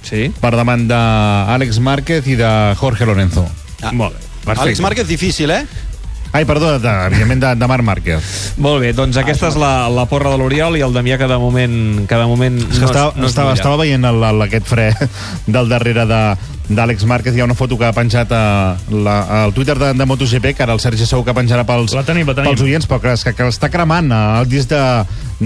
Sí? 0.03 0.31
per 0.41 0.55
davant 0.57 0.87
d'Àlex 0.89 1.81
Márquez 1.81 2.27
i 2.27 2.37
de 2.37 2.75
Jorge 2.79 3.05
Lorenzo. 3.07 3.47
Ah. 3.83 3.93
Molt 3.93 4.15
bé. 4.15 4.21
Perfecte. 4.45 4.63
Àlex 4.71 4.81
Márquez, 4.81 5.09
difícil, 5.09 5.51
eh? 5.51 5.67
Ai, 6.31 6.45
perdó, 6.45 6.75
de, 6.79 6.91
evidentment 7.09 7.41
de, 7.41 7.55
de 7.57 7.67
Marc 7.71 7.83
Márquez. 7.87 8.27
Molt 8.61 8.83
bé, 8.83 8.93
doncs 8.93 9.17
aquesta 9.17 9.49
és 9.49 9.57
la, 9.57 9.89
la 9.89 10.05
porra 10.11 10.29
de 10.35 10.37
l'Oriol 10.39 10.77
i 10.77 10.83
el 10.85 10.93
Damià 10.93 11.17
que 11.19 11.27
de 11.31 11.39
moment, 11.41 12.05
que 12.07 12.19
de 12.21 12.27
moment 12.29 12.59
És 12.61 12.75
que 12.77 12.83
no, 12.85 12.91
estava, 12.91 13.09
es- 13.15 13.17
no 13.17 13.25
es 13.25 13.33
estava, 13.33 13.55
estava 13.57 13.79
veient 13.81 14.05
el, 14.05 14.21
el, 14.29 14.43
aquest 14.45 14.69
fre 14.69 14.91
del 15.47 15.71
darrere 15.73 16.05
de 16.07 16.21
d'Àlex 16.69 17.07
Márquez, 17.09 17.33
hi 17.33 17.41
ha 17.41 17.47
una 17.49 17.55
foto 17.57 17.79
que 17.81 17.87
ha 17.89 17.95
penjat 17.97 18.29
a, 18.37 18.77
la, 18.93 19.15
al 19.47 19.55
Twitter 19.57 19.79
de, 19.81 19.95
de 19.97 20.05
MotoGP, 20.05 20.51
que 20.53 20.63
ara 20.67 20.75
el 20.77 20.83
Sergi 20.85 21.07
segur 21.09 21.25
que 21.25 21.33
penjarà 21.33 21.65
pels, 21.65 21.95
La 21.97 22.03
tenim, 22.05 22.29
la 22.29 22.35
tenim. 22.37 22.53
pels 22.53 22.61
oients, 22.67 22.85
però 22.91 23.01
que, 23.01 23.15
que, 23.25 23.33
que 23.39 23.47
està 23.49 23.71
cremant 23.73 24.13
eh, 24.13 24.19
el 24.43 24.51
disc 24.53 24.69
de, 24.69 24.83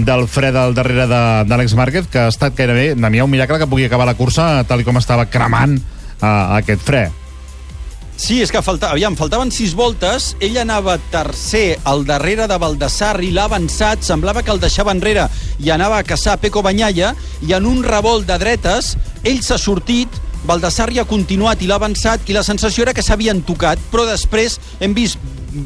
del 0.03 0.27
fre 0.27 0.51
del 0.51 0.75
darrere 0.75 1.07
de- 1.07 1.23
d'Àlex 1.47 1.77
Márquez, 1.79 2.11
que 2.11 2.25
ha 2.25 2.27
estat 2.27 2.59
gairebé, 2.59 2.89
de 2.99 3.09
mi 3.09 3.23
un 3.23 3.31
miracle 3.31 3.55
que 3.63 3.71
pugui 3.71 3.87
acabar 3.87 4.05
la 4.11 4.17
cursa 4.19 4.65
tal 4.67 4.83
com 4.83 4.99
estava 4.99 5.29
cremant 5.31 5.79
uh, 5.79 6.57
aquest 6.59 6.83
fre. 6.83 7.05
Sí, 8.15 8.37
és 8.43 8.51
que 8.53 8.61
falta, 8.61 8.91
aviam, 8.93 9.15
faltaven 9.17 9.49
sis 9.51 9.73
voltes, 9.75 10.33
ell 10.43 10.59
anava 10.61 10.99
tercer 11.11 11.79
al 11.89 12.05
darrere 12.05 12.45
de 12.47 12.57
Baldassarri, 12.61 13.31
l'ha 13.33 13.47
avançat, 13.49 14.05
semblava 14.05 14.43
que 14.45 14.53
el 14.53 14.61
deixava 14.61 14.93
enrere 14.93 15.25
i 15.59 15.71
anava 15.73 15.97
a 15.97 16.05
caçar 16.05 16.37
Peco 16.39 16.61
Banyalla 16.61 17.15
i 17.41 17.55
en 17.57 17.65
un 17.65 17.81
revolt 17.83 18.29
de 18.29 18.37
dretes 18.37 18.93
ell 19.25 19.41
s'ha 19.41 19.57
sortit 19.57 20.21
Baldassarri 20.45 20.99
ha 21.01 21.07
continuat 21.09 21.61
i 21.63 21.67
l'ha 21.67 21.79
avançat 21.79 22.29
i 22.29 22.35
la 22.35 22.43
sensació 22.45 22.85
era 22.85 22.93
que 22.93 23.03
s'havien 23.03 23.41
tocat, 23.47 23.81
però 23.91 24.05
després 24.05 24.59
hem 24.83 24.93
vist 24.93 25.17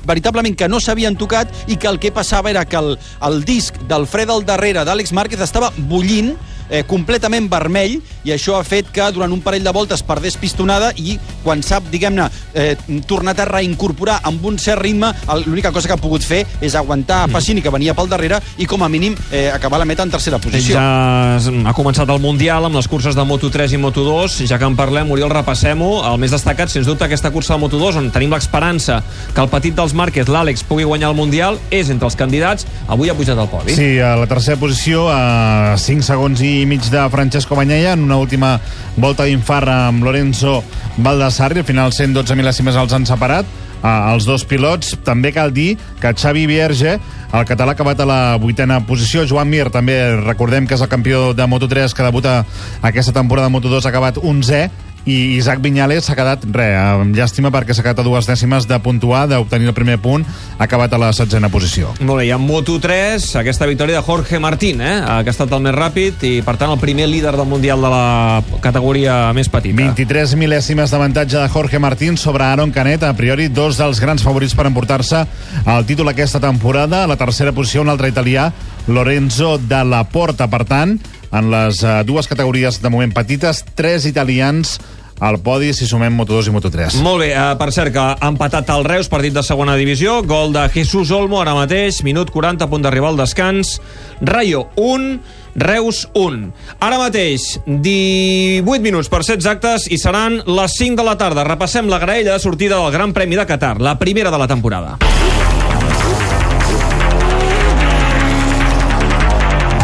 veritablement 0.07 0.55
que 0.55 0.67
no 0.71 0.79
s'havien 0.79 1.17
tocat 1.19 1.51
i 1.67 1.75
que 1.75 1.89
el 1.89 1.99
que 1.99 2.13
passava 2.15 2.51
era 2.51 2.65
que 2.65 2.77
el, 2.77 2.95
el 3.27 3.41
disc 3.47 3.75
del 3.89 4.07
fre 4.07 4.27
del 4.29 4.45
darrere 4.45 4.85
d'Àlex 4.87 5.13
Márquez 5.17 5.43
estava 5.43 5.73
bullint 5.77 6.35
eh, 6.69 6.83
completament 6.87 7.49
vermell 7.51 7.97
i 8.27 8.33
això 8.35 8.57
ha 8.57 8.65
fet 8.67 8.89
que 8.93 9.05
durant 9.15 9.31
un 9.31 9.41
parell 9.41 9.63
de 9.63 9.73
voltes 9.75 10.03
perdés 10.03 10.37
pistonada 10.39 10.91
i 10.97 11.17
quan 11.43 11.61
s'ha, 11.63 11.79
diguem-ne, 11.91 12.27
eh, 12.53 12.75
tornat 13.07 13.39
a 13.39 13.47
reincorporar 13.47 14.19
amb 14.27 14.43
un 14.45 14.57
cert 14.59 14.81
ritme, 14.81 15.13
l'única 15.45 15.71
cosa 15.71 15.87
que 15.87 15.95
ha 15.95 16.01
pogut 16.01 16.25
fer 16.25 16.43
és 16.61 16.75
aguantar 16.75 17.23
a 17.23 17.31
Pacini, 17.31 17.61
que 17.63 17.71
venia 17.73 17.95
pel 17.97 18.09
darrere, 18.11 18.41
i 18.57 18.65
com 18.67 18.83
a 18.83 18.89
mínim 18.91 19.15
eh, 19.31 19.47
acabar 19.53 19.79
la 19.79 19.87
meta 19.87 20.03
en 20.03 20.11
tercera 20.11 20.39
posició. 20.43 20.75
Ja 20.75 21.37
ha 21.37 21.75
començat 21.77 22.09
el 22.11 22.21
Mundial 22.23 22.67
amb 22.67 22.75
les 22.75 22.87
curses 22.89 23.15
de 23.15 23.23
Moto3 23.27 23.77
i 23.77 23.81
Moto2. 23.81 24.39
Ja 24.49 24.59
que 24.59 24.67
en 24.67 24.75
parlem, 24.77 25.11
Oriol, 25.13 25.31
repassem-ho. 25.31 26.01
El 26.09 26.19
més 26.21 26.33
destacat, 26.33 26.71
sens 26.73 26.87
dubte, 26.89 27.05
aquesta 27.07 27.31
cursa 27.31 27.55
de 27.55 27.63
Moto2, 27.63 28.01
on 28.01 28.11
tenim 28.15 28.33
l'experança 28.35 28.99
que 29.33 29.43
el 29.43 29.51
petit 29.51 29.75
dels 29.77 29.95
Márquez, 29.97 30.29
l'Àlex, 30.31 30.65
pugui 30.67 30.87
guanyar 30.87 31.11
el 31.13 31.17
Mundial, 31.19 31.59
és 31.71 31.91
entre 31.93 32.09
els 32.09 32.17
candidats. 32.19 32.67
Avui 32.87 33.11
ha 33.11 33.15
pujat 33.17 33.39
al 33.39 33.49
podi. 33.51 33.75
Sí, 33.77 33.89
a 34.03 34.15
la 34.19 34.27
tercera 34.29 34.59
posició, 34.59 35.07
a 35.11 35.77
5 35.81 36.05
segons 36.05 36.41
i 36.41 36.56
mig 36.65 36.81
de 36.89 37.03
Francesco 37.09 37.55
Bagnaia, 37.55 37.93
en 37.93 38.03
una 38.03 38.17
última 38.17 38.59
volta 38.95 39.27
d'infart 39.27 39.69
amb 39.69 40.03
Lorenzo 40.03 40.63
Baldassarri. 40.97 41.61
Al 41.61 41.67
final, 41.67 41.93
112 41.93 42.37
mil·lèsimes 42.39 42.79
els 42.79 42.95
han 42.95 43.05
separat 43.05 43.45
eh, 43.83 44.13
els 44.13 44.25
dos 44.25 44.45
pilots. 44.47 44.95
També 45.05 45.33
cal 45.35 45.53
dir 45.53 45.75
que 46.01 46.13
Xavi 46.13 46.47
Vierge, 46.49 46.97
el 46.97 47.45
català, 47.45 47.73
ha 47.73 47.77
acabat 47.77 48.01
a 48.01 48.09
la 48.09 48.21
vuitena 48.41 48.79
posició. 48.87 49.27
Joan 49.27 49.49
Mir, 49.51 49.69
també 49.73 49.99
recordem 50.23 50.67
que 50.67 50.77
és 50.77 50.81
el 50.81 50.91
campió 50.91 51.33
de 51.37 51.47
Moto3 51.47 51.93
que 51.93 52.07
debuta 52.07 52.39
aquesta 52.81 53.13
temporada 53.13 53.49
de 53.49 53.55
Moto2, 53.57 53.85
ha 53.85 53.93
acabat 53.93 54.21
11è 54.23 54.67
i 55.07 55.37
Isaac 55.37 55.61
Viñales 55.63 56.03
s'ha 56.05 56.15
quedat, 56.19 56.43
re, 56.51 56.67
amb 56.75 57.15
llàstima 57.15 57.47
perquè 57.53 57.73
s'ha 57.73 57.83
quedat 57.85 58.01
a 58.03 58.05
dues 58.05 58.27
dècimes 58.27 58.67
de 58.67 58.77
puntuar, 58.83 59.23
d'obtenir 59.31 59.71
el 59.71 59.75
primer 59.77 59.95
punt, 60.03 60.25
ha 60.57 60.65
acabat 60.67 60.93
a 60.93 60.99
la 60.99 61.13
setzena 61.15 61.47
posició. 61.49 61.93
Molt 62.01 62.19
bé, 62.19 62.27
i 62.27 62.33
en 62.35 62.43
Moto3, 62.43 63.23
aquesta 63.39 63.69
victòria 63.69 64.01
de 64.01 64.03
Jorge 64.03 64.41
Martín, 64.43 64.81
eh, 64.83 64.99
que 65.23 65.31
ha 65.31 65.35
estat 65.35 65.53
el 65.55 65.63
més 65.63 65.75
ràpid 65.75 66.27
i, 66.27 66.33
per 66.43 66.57
tant, 66.59 66.73
el 66.75 66.81
primer 66.83 67.07
líder 67.07 67.37
del 67.37 67.47
Mundial 67.47 67.81
de 67.81 67.93
la 67.93 68.43
categoria 68.63 69.31
més 69.37 69.47
petita. 69.49 69.77
23 69.79 70.35
mil·lèsimes 70.35 70.91
d'avantatge 70.91 71.39
de 71.39 71.47
Jorge 71.55 71.79
Martín 71.79 72.19
sobre 72.19 72.43
Aaron 72.43 72.75
Canet, 72.75 73.07
a 73.07 73.15
priori 73.15 73.47
dos 73.47 73.79
dels 73.79 74.03
grans 74.03 74.23
favorits 74.23 74.57
per 74.57 74.67
emportar-se 74.67 75.23
el 75.63 75.87
títol 75.87 76.11
aquesta 76.11 76.43
temporada. 76.43 77.05
A 77.05 77.07
la 77.07 77.15
tercera 77.15 77.55
posició, 77.55 77.85
un 77.85 77.93
altre 77.93 78.11
italià, 78.11 78.51
Lorenzo 78.87 79.55
de 79.57 79.83
la 79.87 80.03
Porta. 80.11 80.49
Per 80.51 80.65
tant, 80.67 80.97
en 81.31 81.49
les 81.51 81.81
eh, 81.83 82.03
dues 82.07 82.27
categories 82.27 82.81
de 82.81 82.91
moment 82.91 83.13
petites, 83.15 83.63
tres 83.75 84.05
italians 84.07 84.77
al 85.19 85.39
podi 85.41 85.73
si 85.73 85.87
sumem 85.87 86.13
Moto2 86.17 86.49
i 86.49 86.53
Moto3. 86.53 86.99
Molt 87.05 87.23
bé, 87.23 87.31
eh, 87.33 87.55
per 87.57 87.71
cert 87.73 87.93
que 87.93 87.99
ha 87.99 88.29
empatat 88.29 88.69
el 88.69 88.85
Reus, 88.85 89.09
partit 89.09 89.33
de 89.33 89.43
segona 89.43 89.75
divisió, 89.75 90.21
gol 90.23 90.53
de 90.53 90.67
Jesús 90.69 91.11
Olmo 91.11 91.41
ara 91.41 91.55
mateix, 91.57 92.03
minut 92.03 92.31
40, 92.31 92.65
a 92.65 92.69
punt 92.69 92.83
d'arribar 92.83 93.09
al 93.09 93.17
descans. 93.17 93.79
Rayo 94.21 94.67
1, 94.75 95.19
Reus 95.55 96.07
1. 96.13 96.51
Ara 96.79 96.99
mateix, 97.01 97.59
18 97.65 98.81
minuts 98.83 99.09
per 99.09 99.23
ser 99.23 99.39
exactes 99.39 99.87
i 99.89 99.97
seran 99.97 100.41
les 100.45 100.77
5 100.77 101.01
de 101.01 101.07
la 101.07 101.17
tarda. 101.17 101.43
Repassem 101.43 101.89
la 101.89 101.99
graella 101.99 102.33
de 102.33 102.39
sortida 102.39 102.77
del 102.77 102.91
Gran 102.91 103.13
Premi 103.13 103.35
de 103.35 103.45
Qatar, 103.45 103.81
la 103.81 103.97
primera 103.97 104.31
de 104.31 104.37
la 104.37 104.47
temporada. 104.47 104.97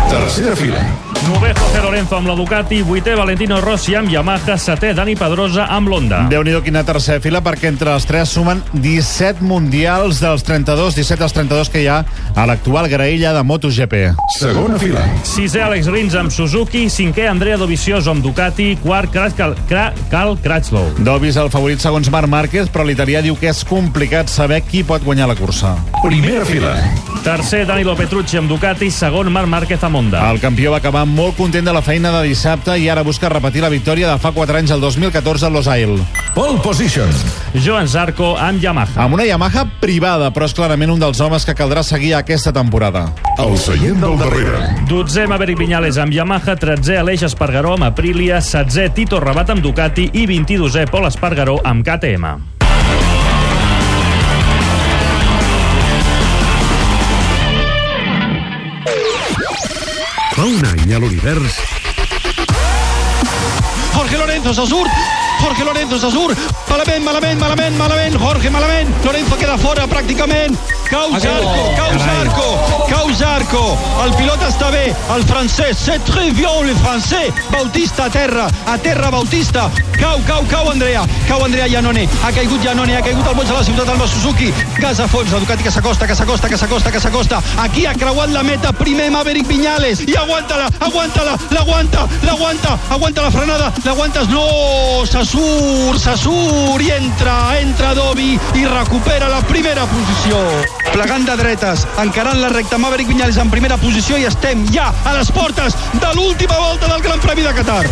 Tercera 0.10 0.56
fila. 0.56 1.13
Nové 1.24 1.54
José 1.56 1.80
Lorenzo 1.82 2.18
amb 2.18 2.28
la 2.28 2.34
Ducati, 2.36 2.82
vuitè 2.84 3.14
Valentino 3.16 3.62
Rossi 3.64 3.94
amb 3.96 4.10
Yamaha, 4.12 4.58
setè 4.60 4.90
Dani 4.94 5.14
Pedrosa 5.16 5.70
amb 5.72 5.88
l'Honda. 5.88 6.26
déu 6.28 6.44
nhi 6.44 6.52
quina 6.66 6.84
tercera 6.84 7.22
fila, 7.24 7.40
perquè 7.40 7.70
entre 7.70 7.94
els 7.94 8.04
tres 8.06 8.34
sumen 8.36 8.60
17 8.74 9.40
mundials 9.42 10.20
dels 10.20 10.44
32, 10.44 10.96
17 10.98 11.20
dels 11.24 11.34
32 11.34 11.70
que 11.72 11.84
hi 11.84 11.88
ha 11.88 12.04
a 12.36 12.46
l'actual 12.46 12.90
graella 12.92 13.32
de 13.34 13.44
MotoGP. 13.44 13.94
Segona 14.38 14.78
fila. 14.82 15.06
Sisè 15.24 15.64
Àlex 15.64 15.88
Rins 15.88 16.16
amb 16.20 16.32
Suzuki, 16.32 16.90
cinquè 16.90 17.30
Andrea 17.30 17.58
Dovizioso 17.58 18.12
amb 18.12 18.24
Ducati, 18.24 18.78
quart 18.84 19.14
Cal, 19.14 19.56
Cal, 19.70 19.94
Cal 20.12 20.36
Cratchlow. 20.44 20.92
Dobis 21.00 21.38
el 21.40 21.50
favorit 21.54 21.80
segons 21.80 22.10
Marc 22.12 22.28
Márquez, 22.28 22.68
però 22.68 22.84
l'italià 22.84 23.22
diu 23.24 23.40
que 23.40 23.48
és 23.48 23.64
complicat 23.64 24.28
saber 24.28 24.60
qui 24.68 24.84
pot 24.84 25.04
guanyar 25.04 25.30
la 25.32 25.40
cursa. 25.40 25.78
Primera 26.04 26.44
fila. 26.44 26.76
Tercer 27.24 27.64
Danilo 27.66 27.96
Petrucci 27.96 28.38
amb 28.42 28.52
Ducati, 28.52 28.92
segon 28.92 29.32
Marc 29.32 29.48
Márquez 29.48 29.84
amb 29.88 29.96
Honda. 29.96 30.28
El 30.34 30.44
campió 30.44 30.76
va 30.76 30.82
acabar 30.84 31.06
molt 31.14 31.38
content 31.38 31.66
de 31.66 31.74
la 31.74 31.82
feina 31.86 32.12
de 32.12 32.24
dissabte 32.28 32.76
i 32.82 32.90
ara 32.90 33.04
busca 33.06 33.30
repetir 33.30 33.62
la 33.62 33.70
victòria 33.70 34.10
de 34.10 34.20
fa 34.20 34.34
4 34.34 34.58
anys, 34.60 34.72
el 34.74 34.82
2014, 34.82 35.46
a 35.46 35.50
Losail. 35.54 35.98
Pole 36.34 36.60
position. 36.66 37.10
Joan 37.54 37.88
Zarco 37.88 38.34
amb 38.42 38.62
Yamaha. 38.64 39.06
Amb 39.06 39.14
una 39.20 39.28
Yamaha 39.28 39.68
privada, 39.82 40.32
però 40.34 40.50
és 40.50 40.56
clarament 40.58 40.92
un 40.92 41.02
dels 41.02 41.22
homes 41.22 41.46
que 41.46 41.56
caldrà 41.56 41.84
seguir 41.86 42.16
aquesta 42.18 42.54
temporada. 42.54 43.06
El 43.38 43.58
seient 43.62 44.02
del 44.02 44.18
darrere. 44.18 44.64
Dotzè 44.90 45.28
Maverick 45.30 45.62
Viñales 45.62 46.00
amb 46.02 46.14
Yamaha, 46.14 46.58
tretzè 46.58 46.98
Aleix 47.02 47.28
Espargaró 47.30 47.76
amb 47.78 47.90
Aprilia, 47.92 48.42
setzè 48.42 48.90
Tito 48.94 49.22
Rabat 49.22 49.54
amb 49.54 49.62
Ducati 49.66 50.10
i 50.14 50.26
22è 50.26 50.90
Pol 50.90 51.08
Espargaró 51.12 51.60
amb 51.64 51.86
KTM. 51.86 52.53
Fa 60.44 60.50
un 60.50 60.66
any 60.68 60.90
a 60.92 60.98
l'univers 61.00 61.54
Jorge 63.94 64.18
Lorenzo 64.18 64.52
se 64.54 64.66
surt 64.68 64.92
Jorge 65.40 65.64
Lorenzo 65.64 66.00
se 66.02 66.10
surt 66.12 66.42
malament, 66.68 67.06
malament, 67.06 67.40
malament, 67.40 67.78
malament 67.80 68.18
Jorge 68.20 68.52
malament, 68.52 68.92
Lorenzo 69.06 69.38
queda 69.40 69.56
fora 69.62 69.88
pràcticament 69.88 70.58
cau 70.94 71.10
Zarco, 71.20 72.50
cau 72.88 73.10
Zarco, 73.18 73.64
el 74.04 74.14
pilot 74.14 74.44
està 74.46 74.70
bé 74.70 74.84
el 75.16 75.24
francès, 75.26 75.78
c'est 75.78 76.04
très 76.06 76.30
bien 76.32 76.62
le 76.64 76.76
français. 76.76 77.34
Bautista 77.50 78.06
a 78.06 78.10
terra, 78.10 78.48
a 78.68 78.78
terra 78.78 79.10
Bautista, 79.10 79.72
cau, 80.00 80.20
cau, 80.28 80.44
cau 80.50 80.70
Andrea. 80.70 81.04
Cau 81.28 81.44
Andrea 81.44 81.68
Iannone, 81.68 82.08
ha 82.24 82.32
caigut 82.32 82.64
Iannone 82.64 82.98
ha 82.98 83.02
caigut 83.02 83.28
al 83.28 83.36
boig 83.36 83.48
de 83.48 83.54
la 83.54 83.64
ciutat 83.64 83.90
del 83.90 84.08
Suzuki 84.08 84.52
gas 84.78 85.00
a 85.00 85.08
fons, 85.08 85.32
la 85.32 85.40
Ducati 85.40 85.64
que 85.64 85.72
s'acosta, 85.72 86.08
que 86.08 86.16
s'acosta, 86.16 86.50
que 86.50 86.58
s'acosta 86.58 86.92
que 86.92 87.00
s'acosta, 87.00 87.42
aquí 87.58 87.88
ha 87.88 87.94
creuat 87.94 88.30
la 88.30 88.44
meta 88.44 88.74
primer 88.74 89.10
Maverick 89.12 89.48
Viñales, 89.48 90.06
i 90.06 90.16
aguanta-la 90.16 90.70
aguanta-la, 90.80 91.38
l'aguanta, 91.50 92.08
l'aguanta. 92.24 92.78
Aguanta 92.90 93.22
la 93.22 93.32
frenada, 93.32 93.74
l'aguantes. 93.84 94.28
No 94.30 95.06
se 95.06 95.26
surt, 95.26 96.00
se 96.00 96.18
surt. 96.18 96.82
I 96.84 96.92
entra, 96.92 97.60
entra 97.60 97.94
Dovi 97.94 98.40
i 98.54 98.66
recupera 98.66 99.30
la 99.30 99.42
primera 99.42 99.86
posició 99.86 100.83
plegant 100.92 101.26
de 101.26 101.36
dretes, 101.38 101.86
encarant 102.02 102.40
la 102.42 102.50
recta 102.50 102.78
Maverick 102.78 103.10
Viñales 103.10 103.38
en 103.38 103.50
primera 103.52 103.78
posició 103.78 104.18
i 104.20 104.26
estem 104.28 104.66
ja 104.74 104.90
a 105.06 105.14
les 105.16 105.32
portes 105.32 105.76
de 105.94 106.10
l'última 106.16 106.58
volta 106.58 106.88
del 106.92 107.02
Gran 107.02 107.20
Premi 107.24 107.46
de 107.46 107.54
Qatar. 107.54 107.86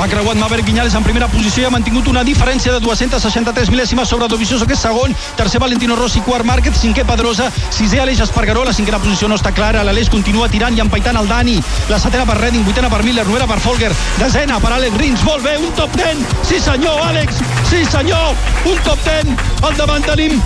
Ha 0.00 0.06
creuat 0.08 0.38
Maverick 0.38 0.68
Viñales 0.68 0.94
en 0.94 1.04
primera 1.04 1.28
posició 1.28 1.64
i 1.64 1.66
ha 1.66 1.72
mantingut 1.74 2.08
una 2.08 2.22
diferència 2.24 2.72
de 2.72 2.80
263 2.84 3.70
mil·lèsimes 3.72 4.08
sobre 4.08 4.28
Dovizioso 4.28 4.66
que 4.66 4.76
és 4.76 4.84
segon, 4.86 5.14
tercer 5.36 5.60
Valentino 5.60 5.96
Rossi 5.96 6.22
quart 6.26 6.46
Márquez, 6.46 6.78
cinquè 6.80 7.04
Pedrosa, 7.08 7.50
sisè 7.70 8.00
Aleix 8.00 8.22
Espargaró 8.24 8.64
la 8.64 8.74
cinquena 8.76 9.00
posició 9.02 9.28
no 9.28 9.40
està 9.40 9.52
clara, 9.56 9.84
l'Aleix 9.84 10.10
continua 10.12 10.48
tirant 10.52 10.76
i 10.76 10.84
empaitant 10.84 11.18
el 11.20 11.28
Dani, 11.28 11.58
la 11.90 12.00
setena 12.02 12.26
per 12.28 12.38
Redding 12.40 12.64
vuitena 12.64 12.90
per 12.92 13.02
Miller, 13.06 13.26
novena 13.26 13.48
per 13.50 13.60
Folger, 13.64 13.92
desena 14.20 14.60
per 14.60 14.72
Àlex 14.78 15.00
Rins, 15.00 15.24
molt 15.26 15.44
bé, 15.44 15.56
un 15.58 15.72
top 15.78 15.96
10 15.96 16.24
sí 16.46 16.60
senyor, 16.62 17.00
Àlex, 17.10 17.42
sí 17.70 17.84
senyor 17.90 18.34
un 18.66 18.82
top 18.86 19.06
10, 19.08 19.36
al 19.66 19.78
davant 19.80 20.04
tenim 20.06 20.40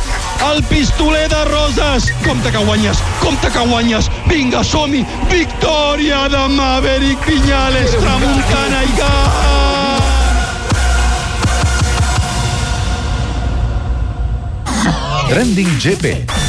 el 0.52 0.62
pistoler 0.64 1.28
de 1.28 1.44
Roses. 1.44 2.12
Compte 2.26 2.50
que 2.50 2.58
guanyes, 2.58 2.98
compte 3.20 3.50
que 3.50 3.58
guanyes. 3.58 4.10
Vinga, 4.26 4.64
som-hi, 4.64 5.04
victòria 5.30 6.28
de 6.28 6.48
Maverick 6.48 7.26
Viñales 7.26 7.90
tramuntana 8.00 8.82
i 8.82 8.92
gas. 8.98 10.00
Trending 15.28 15.78
GP. 15.78 16.39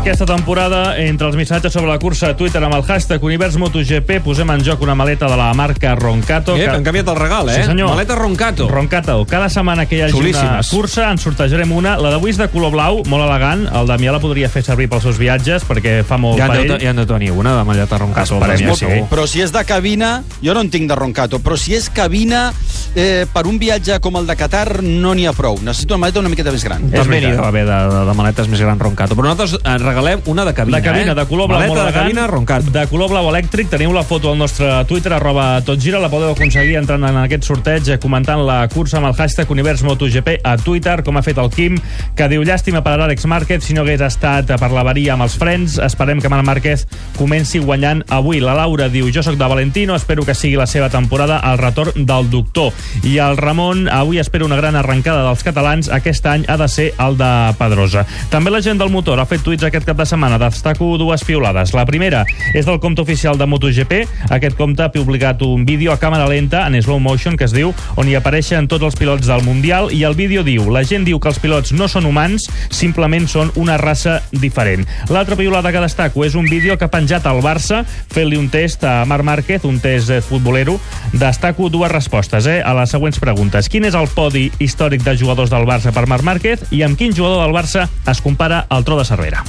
Aquesta 0.00 0.24
temporada, 0.24 0.96
entre 0.96 1.26
els 1.28 1.36
missatges 1.36 1.74
sobre 1.76 1.90
la 1.90 1.98
cursa 2.00 2.30
a 2.32 2.36
Twitter 2.36 2.62
amb 2.64 2.72
el 2.72 2.82
hashtag 2.88 3.20
Univers 3.22 3.58
MotoGP, 3.60 4.22
posem 4.24 4.48
en 4.48 4.62
joc 4.64 4.80
una 4.80 4.94
maleta 4.96 5.28
de 5.28 5.36
la 5.36 5.50
marca 5.54 5.92
Roncato. 5.94 6.54
Eh, 6.56 6.64
han 6.72 6.82
canviat 6.86 7.10
el 7.12 7.18
regal, 7.18 7.50
eh? 7.52 7.58
Sí, 7.58 7.66
senyor. 7.68 7.90
Maleta 7.92 8.14
Roncato. 8.16 8.66
Roncato. 8.72 9.18
Cada 9.28 9.50
setmana 9.52 9.84
que 9.84 9.98
hi 9.98 10.00
hagi 10.06 10.14
Xulíssimes. 10.16 10.72
una 10.72 10.80
cursa 10.80 11.10
en 11.12 11.20
sortejarem 11.20 11.70
una. 11.76 11.98
La 12.00 12.14
d'avui 12.14 12.32
és 12.32 12.40
de 12.40 12.48
color 12.48 12.72
blau, 12.72 13.02
molt 13.12 13.26
elegant. 13.26 13.66
El 13.76 13.90
Damià 13.92 14.14
la 14.16 14.22
podria 14.24 14.48
fer 14.48 14.62
servir 14.64 14.88
pels 14.88 15.04
seus 15.04 15.20
viatges 15.20 15.68
perquè 15.68 16.00
fa 16.02 16.16
molt 16.16 16.40
Ja 16.40 16.48
per 16.48 16.62
ell. 16.62 16.72
ja 16.80 16.94
en 16.94 17.02
deu 17.02 17.06
tenir 17.06 17.30
una 17.36 17.52
de 17.58 17.64
Malleta 17.68 17.98
Roncato. 18.00 18.40
Esperem 18.40 18.56
Damià, 18.56 18.72
que 18.72 18.76
sí. 18.80 19.04
Però 19.12 19.26
si 19.28 19.44
és 19.44 19.52
de 19.52 19.64
cabina, 19.68 20.22
jo 20.40 20.56
no 20.56 20.64
en 20.64 20.70
tinc 20.72 20.88
de 20.88 20.96
Roncato, 20.96 21.42
però 21.44 21.58
si 21.60 21.74
és 21.76 21.90
cabina, 21.90 22.54
eh, 22.96 23.26
per 23.30 23.44
un 23.46 23.58
viatge 23.60 24.00
com 24.00 24.16
el 24.16 24.26
de 24.26 24.34
Qatar 24.34 24.82
no 24.82 25.12
n'hi 25.14 25.26
ha 25.28 25.36
prou. 25.36 25.60
Necessito 25.60 25.92
una 25.94 26.06
maleta 26.06 26.24
una 26.24 26.32
miqueta 26.32 26.50
més 26.50 26.64
gran. 26.64 26.88
També 26.90 27.20
n'hi 27.20 27.36
deu 27.36 27.44
haver 27.44 27.66
de, 27.68 27.78
de, 27.92 28.04
de 28.08 28.14
maletes 28.16 28.48
més 28.48 28.64
gran 28.64 28.80
roncato. 28.80 29.14
Però 29.14 29.28
nosaltres 29.28 29.60
eh, 29.60 29.78
regalem 29.90 30.22
una 30.26 30.44
de 30.44 30.54
cabina, 30.54 30.78
de 30.78 30.84
cabina, 30.84 31.12
eh? 31.12 31.14
de 31.14 31.26
color 31.26 31.48
blau 31.48 31.60
Maleta 31.60 31.84
de 31.86 31.92
cabina 31.92 32.26
roncat. 32.26 32.62
de 32.62 32.86
color 32.86 33.10
blau 33.10 33.28
elèctric. 33.32 33.68
Teniu 33.70 33.92
la 33.92 34.04
foto 34.06 34.30
al 34.30 34.38
nostre 34.38 34.68
Twitter, 34.86 35.12
arroba 35.12 35.60
totgira. 35.66 35.98
La 36.00 36.10
podeu 36.10 36.30
aconseguir 36.32 36.76
entrant 36.78 37.04
en 37.08 37.18
aquest 37.24 37.44
sorteig, 37.48 37.88
eh, 37.88 37.98
comentant 37.98 38.40
la 38.46 38.62
cursa 38.68 38.98
amb 38.98 39.10
el 39.10 39.14
hashtag 39.14 39.50
Univers 39.50 39.82
MotoGP 39.82 40.40
a 40.44 40.56
Twitter, 40.56 41.02
com 41.02 41.16
ha 41.16 41.22
fet 41.22 41.38
el 41.38 41.50
Quim, 41.50 41.78
que 42.16 42.28
diu 42.30 42.44
llàstima 42.46 42.82
per 42.86 42.94
a 42.94 43.00
l'Àlex 43.02 43.26
Márquez 43.26 43.64
si 43.64 43.74
no 43.74 43.82
hagués 43.82 44.00
estat 44.00 44.46
per 44.46 44.70
l'avaria 44.70 45.14
amb 45.14 45.26
els 45.26 45.36
frens. 45.36 45.78
Esperem 45.78 46.20
que 46.20 46.28
Marc 46.28 46.46
Márquez 46.46 46.86
comenci 47.18 47.58
guanyant 47.58 48.04
avui. 48.08 48.40
La 48.40 48.54
Laura 48.54 48.88
diu, 48.88 49.10
jo 49.12 49.22
sóc 49.22 49.36
de 49.36 49.48
Valentino, 49.50 49.96
espero 49.96 50.24
que 50.24 50.34
sigui 50.34 50.56
la 50.56 50.66
seva 50.66 50.88
temporada 50.90 51.38
al 51.38 51.58
retorn 51.58 52.06
del 52.06 52.30
doctor. 52.30 52.72
I 53.02 53.18
el 53.18 53.36
Ramon, 53.36 53.88
avui 53.88 54.18
espero 54.18 54.46
una 54.46 54.56
gran 54.56 54.76
arrencada 54.76 55.24
dels 55.26 55.42
catalans. 55.42 55.90
Aquest 55.90 56.26
any 56.26 56.44
ha 56.48 56.56
de 56.56 56.68
ser 56.68 56.92
el 56.98 57.18
de 57.18 57.30
Pedrosa. 57.58 58.06
També 58.30 58.50
la 58.50 58.62
gent 58.62 58.78
del 58.78 58.90
motor 58.90 59.20
ha 59.20 59.26
fet 59.26 59.42
tuits 59.42 59.64
aquest 59.64 59.79
cap 59.86 59.98
de 59.98 60.06
setmana. 60.06 60.38
Destaco 60.40 60.96
dues 60.98 61.24
piolades. 61.24 61.74
La 61.76 61.86
primera 61.86 62.24
és 62.54 62.66
del 62.66 62.80
compte 62.80 63.02
oficial 63.02 63.38
de 63.38 63.46
MotoGP. 63.46 64.04
Aquest 64.30 64.56
compte 64.58 64.84
ha 64.84 64.92
publicat 64.92 65.42
un 65.42 65.64
vídeo 65.66 65.92
a 65.92 65.98
càmera 66.00 66.28
lenta 66.28 66.66
en 66.66 66.76
slow 66.82 67.00
motion 67.00 67.36
que 67.36 67.46
es 67.46 67.54
diu 67.54 67.74
on 67.96 68.08
hi 68.08 68.16
apareixen 68.18 68.68
tots 68.68 68.84
els 68.86 68.96
pilots 68.98 69.28
del 69.28 69.44
Mundial 69.46 69.90
i 69.94 70.02
el 70.08 70.16
vídeo 70.18 70.42
diu 70.46 70.70
la 70.72 70.84
gent 70.84 71.04
diu 71.06 71.20
que 71.20 71.30
els 71.30 71.40
pilots 71.42 71.72
no 71.76 71.88
són 71.88 72.06
humans, 72.08 72.48
simplement 72.70 73.26
són 73.28 73.52
una 73.56 73.78
raça 73.80 74.20
diferent. 74.32 74.86
L'altra 75.10 75.38
piolada 75.38 75.72
que 75.72 75.82
destaco 75.82 76.24
és 76.24 76.36
un 76.38 76.48
vídeo 76.50 76.76
que 76.78 76.86
ha 76.86 76.92
penjat 76.92 77.26
al 77.26 77.42
Barça 77.44 77.82
fent-li 77.86 78.38
un 78.40 78.50
test 78.52 78.84
a 78.84 79.04
Marc 79.08 79.24
Márquez, 79.26 79.64
un 79.64 79.80
test 79.80 80.10
eh, 80.10 80.20
futbolero. 80.20 80.78
Destaco 81.12 81.70
dues 81.70 81.92
respostes 81.92 82.46
eh, 82.46 82.60
a 82.64 82.74
les 82.78 82.90
següents 82.90 83.20
preguntes. 83.22 83.70
Quin 83.70 83.86
és 83.88 83.96
el 83.98 84.10
podi 84.14 84.48
històric 84.58 85.04
de 85.06 85.16
jugadors 85.16 85.52
del 85.52 85.68
Barça 85.68 85.94
per 85.94 86.06
Marc 86.10 86.26
Márquez 86.26 86.68
i 86.70 86.84
amb 86.86 86.98
quin 86.98 87.14
jugador 87.16 87.44
del 87.44 87.56
Barça 87.56 87.88
es 88.10 88.20
compara 88.24 88.66
al 88.68 88.84
tro 88.84 88.98
de 88.98 89.08
Cervera? 89.08 89.44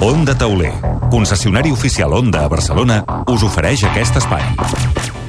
Onda 0.00 0.34
Tauler, 0.34 0.72
concessionari 1.10 1.72
oficial 1.72 2.12
Onda 2.12 2.44
a 2.44 2.48
Barcelona, 2.48 3.02
us 3.30 3.42
ofereix 3.42 3.84
aquest 3.88 4.20
espai. 4.22 4.42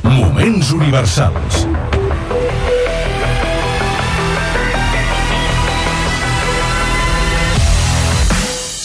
Moments 0.03 0.72
universals. 0.75 1.65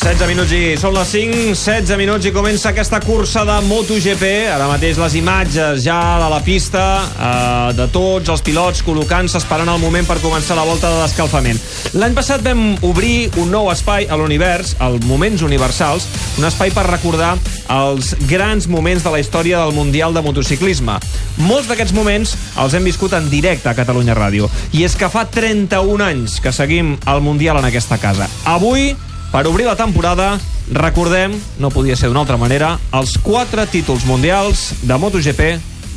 16 0.00 0.30
minuts 0.30 0.52
i 0.56 0.60
són 0.80 0.94
les 0.96 1.10
5, 1.12 1.50
16 1.60 1.98
minuts 2.00 2.24
i 2.24 2.30
comença 2.32 2.70
aquesta 2.70 3.02
cursa 3.04 3.42
de 3.44 3.58
MotoGP. 3.66 4.22
Ara 4.48 4.64
mateix 4.70 4.96
les 4.96 5.16
imatges 5.18 5.82
ja 5.84 5.98
de 6.22 6.30
la 6.32 6.38
pista, 6.40 6.84
eh, 7.04 7.74
de 7.76 7.84
tots 7.92 8.32
els 8.32 8.40
pilots 8.40 8.80
col·locant-se, 8.86 9.36
esperant 9.36 9.68
el 9.68 9.82
moment 9.82 10.08
per 10.08 10.16
començar 10.22 10.56
la 10.56 10.64
volta 10.64 10.88
de 10.88 11.02
l'escalfament. 11.02 11.60
L'any 12.00 12.16
passat 12.16 12.40
vam 12.40 12.78
obrir 12.80 13.28
un 13.42 13.52
nou 13.52 13.68
espai 13.68 14.08
a 14.08 14.16
l'univers, 14.16 14.72
el 14.80 14.96
Moments 15.04 15.44
Universals, 15.44 16.08
un 16.40 16.48
espai 16.48 16.72
per 16.72 16.86
recordar 16.88 17.34
els 17.68 18.14
grans 18.24 18.70
moments 18.72 19.04
de 19.04 19.12
la 19.12 19.20
història 19.20 19.60
del 19.66 19.76
Mundial 19.76 20.16
de 20.16 20.24
Motociclisme. 20.24 20.96
Molts 21.44 21.68
d'aquests 21.68 21.92
moments 21.92 22.34
els 22.56 22.72
hem 22.72 22.88
viscut 22.88 23.12
en 23.20 23.28
directe 23.28 23.68
a 23.68 23.76
Catalunya 23.76 24.16
Ràdio. 24.16 24.48
I 24.72 24.88
és 24.88 24.96
que 24.96 25.12
fa 25.12 25.28
31 25.28 26.08
anys 26.08 26.40
que 26.40 26.56
seguim 26.56 26.96
el 27.04 27.20
Mundial 27.20 27.60
en 27.60 27.68
aquesta 27.68 28.00
casa. 28.00 28.32
Avui, 28.48 28.94
per 29.30 29.46
obrir 29.46 29.66
la 29.66 29.76
temporada, 29.78 30.38
recordem, 30.72 31.36
no 31.62 31.70
podia 31.70 31.96
ser 31.96 32.10
d'una 32.10 32.24
altra 32.24 32.38
manera, 32.40 32.74
els 32.96 33.14
quatre 33.22 33.66
títols 33.70 34.06
mundials 34.08 34.70
de 34.82 34.98
MotoGP 34.98 35.46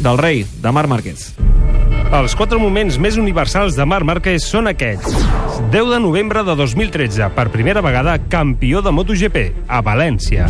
del 0.05 0.21
rei, 0.21 0.45
de 0.61 0.71
Marc 0.71 0.91
Márquez. 0.91 1.31
Els 2.13 2.35
quatre 2.37 2.59
moments 2.61 2.99
més 3.01 3.17
universals 3.17 3.73
de 3.73 3.87
Marc 3.89 4.05
Márquez 4.05 4.45
són 4.45 4.69
aquests. 4.69 5.17
10 5.73 5.95
de 5.95 5.99
novembre 6.03 6.45
de 6.45 6.53
2013, 6.59 7.31
per 7.33 7.49
primera 7.49 7.81
vegada 7.81 8.19
campió 8.29 8.85
de 8.85 8.93
MotoGP, 8.93 9.49
a 9.65 9.81
València. 9.81 10.45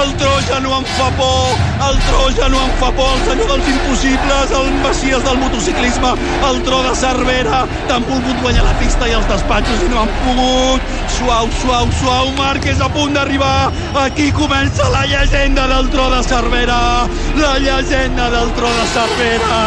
El 0.00 0.14
Troja 0.16 0.60
no 0.64 0.78
em 0.78 0.84
fa 0.96 1.10
por, 1.18 1.56
el 1.84 1.98
Troja 2.06 2.48
no 2.48 2.60
em 2.64 2.70
fa 2.80 2.88
por, 2.96 3.10
el 3.18 3.24
senyor 3.26 3.50
dels 3.50 3.66
impossibles, 3.68 4.54
el 4.56 4.70
messies 4.80 5.24
del 5.26 5.36
motociclisme, 5.42 6.12
el 6.48 6.60
tro 6.64 6.78
de 6.86 6.94
Cervera, 6.96 7.58
t'han 7.90 8.06
volgut 8.08 8.40
guanyar 8.40 8.64
la 8.64 8.72
pista 8.80 9.10
i 9.10 9.12
els 9.18 9.28
despatxos 9.28 9.84
i 9.84 9.90
no 9.92 10.00
han 10.00 10.14
pogut. 10.22 10.88
Suau, 11.18 11.50
suau, 11.60 11.92
suau, 12.00 12.32
Marc 12.38 12.64
és 12.72 12.80
a 12.80 12.88
punt 12.94 13.12
d'arribar. 13.18 13.68
Aquí 14.06 14.30
comença 14.32 14.88
la 14.94 15.04
llegenda 15.10 15.68
del 15.74 15.92
tro 15.92 16.08
de 16.14 16.22
Cervera, 16.30 16.80
la 17.36 17.54
llegenda 17.60 18.30
del 18.32 18.56
tro 18.56 18.72
de 18.80 18.88
Cervera, 18.96 19.62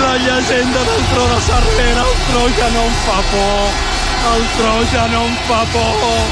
la 0.00 0.16
llegenda 0.24 0.88
del 0.88 1.06
tro 1.12 1.28
de 1.34 1.40
Cervera, 1.50 2.08
el 2.08 2.18
Troja 2.32 2.72
no 2.78 2.88
em 2.88 2.98
fa 3.04 3.22
por, 3.28 3.80
el 4.32 4.50
Troja 4.56 5.08
no 5.12 5.24
em 5.28 5.40
fa 5.50 5.64
por, 5.76 6.28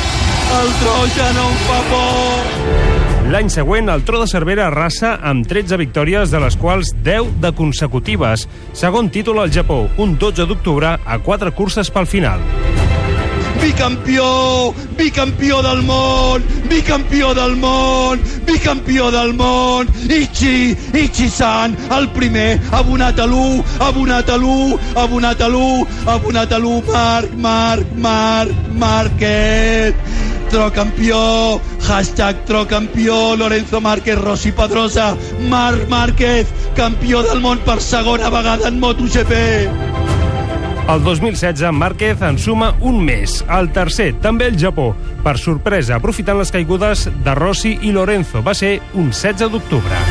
el 0.63 0.77
Troja 0.81 1.33
no 1.37 1.51
em 1.53 1.65
fa 1.69 1.83
por. 1.93 3.04
L'any 3.25 3.49
següent, 3.49 3.89
el 3.89 4.03
Tro 4.05 4.19
de 4.21 4.27
Cervera 4.29 4.67
arrasa 4.69 5.15
amb 5.25 5.47
13 5.49 5.79
victòries, 5.81 6.29
de 6.29 6.41
les 6.43 6.59
quals 6.61 6.91
10 7.07 7.39
de 7.41 7.55
consecutives. 7.57 8.45
Segon 8.77 9.09
títol 9.09 9.41
al 9.41 9.53
Japó, 9.55 9.87
un 9.97 10.19
12 10.21 10.45
d'octubre, 10.51 10.99
a 11.01 11.19
4 11.25 11.55
curses 11.57 11.89
pel 11.91 12.07
final. 12.07 12.45
Bicampió, 13.63 14.75
bicampió 14.99 15.63
del 15.65 15.81
món, 15.89 16.45
bicampió 16.69 17.33
del 17.33 17.57
món, 17.57 18.21
bicampió 18.45 19.11
del 19.11 19.33
món. 19.33 19.89
Ichi, 20.05 20.77
Ichi-san, 20.93 21.79
el 21.97 22.11
primer, 22.13 22.61
abonat 22.77 23.25
a 23.25 23.25
l'1, 23.25 23.65
abonat 23.89 24.29
a 24.29 24.37
l'1, 24.37 24.77
abonat 25.01 25.41
a 25.41 25.49
l'1, 25.49 25.89
abonat 26.19 26.53
a 26.53 26.61
l'1, 26.61 26.85
Marc, 26.93 27.35
Marc, 27.41 27.97
Marc, 27.97 28.71
Marquet. 28.85 30.34
Trocampió, 30.55 31.61
hashtag 31.81 32.45
Trocampió, 32.45 33.35
Lorenzo 33.35 33.81
Márquez, 33.81 34.17
Rossi 34.17 34.53
Pedrosa, 34.53 35.17
Marc 35.49 35.89
Márquez, 35.89 36.47
campió 36.77 37.25
del 37.25 37.41
món 37.41 37.59
per 37.67 37.81
segona 37.83 38.31
vegada 38.31 38.69
en 38.69 38.79
MotoGP. 38.79 39.33
El 40.95 41.03
2016, 41.03 41.73
Márquez 41.73 42.23
en 42.23 42.39
suma 42.39 42.71
un 42.79 43.03
més, 43.03 43.41
el 43.51 43.73
tercer, 43.75 44.13
també 44.23 44.47
el 44.47 44.61
Japó. 44.63 44.93
Per 45.27 45.35
sorpresa, 45.43 45.99
aprofitant 45.99 46.39
les 46.39 46.55
caigudes 46.55 47.09
de 47.11 47.35
Rossi 47.35 47.75
i 47.83 47.91
Lorenzo. 47.91 48.39
Va 48.47 48.55
ser 48.55 48.77
un 48.95 49.11
16 49.11 49.51
d'octubre. 49.51 50.07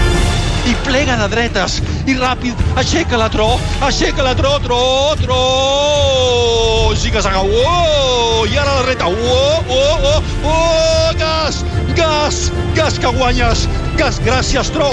i 0.63 0.75
plega 0.85 1.17
de 1.19 1.25
dretes 1.27 1.81
i 2.07 2.13
ràpid, 2.15 2.55
aixeca 2.79 3.19
la 3.19 3.27
tro 3.27 3.49
aixeca 3.83 4.23
la 4.23 4.31
tro, 4.39 4.53
tro, 4.63 4.79
tro 5.19 6.72
ziga-zaga, 6.95 7.41
oh, 7.43 8.45
i 8.49 8.57
ara 8.57 8.79
la 8.79 8.83
dreta 8.87 9.07
oh, 9.07 9.63
oh, 9.69 10.09
oh, 10.13 10.23
oh, 10.43 11.13
gas 11.17 11.63
gas, 11.95 12.51
gas 12.75 12.99
que 12.99 13.07
guanyes. 13.17 13.67
Gas, 13.97 14.19
gràcies 14.25 14.71
tro. 14.73 14.89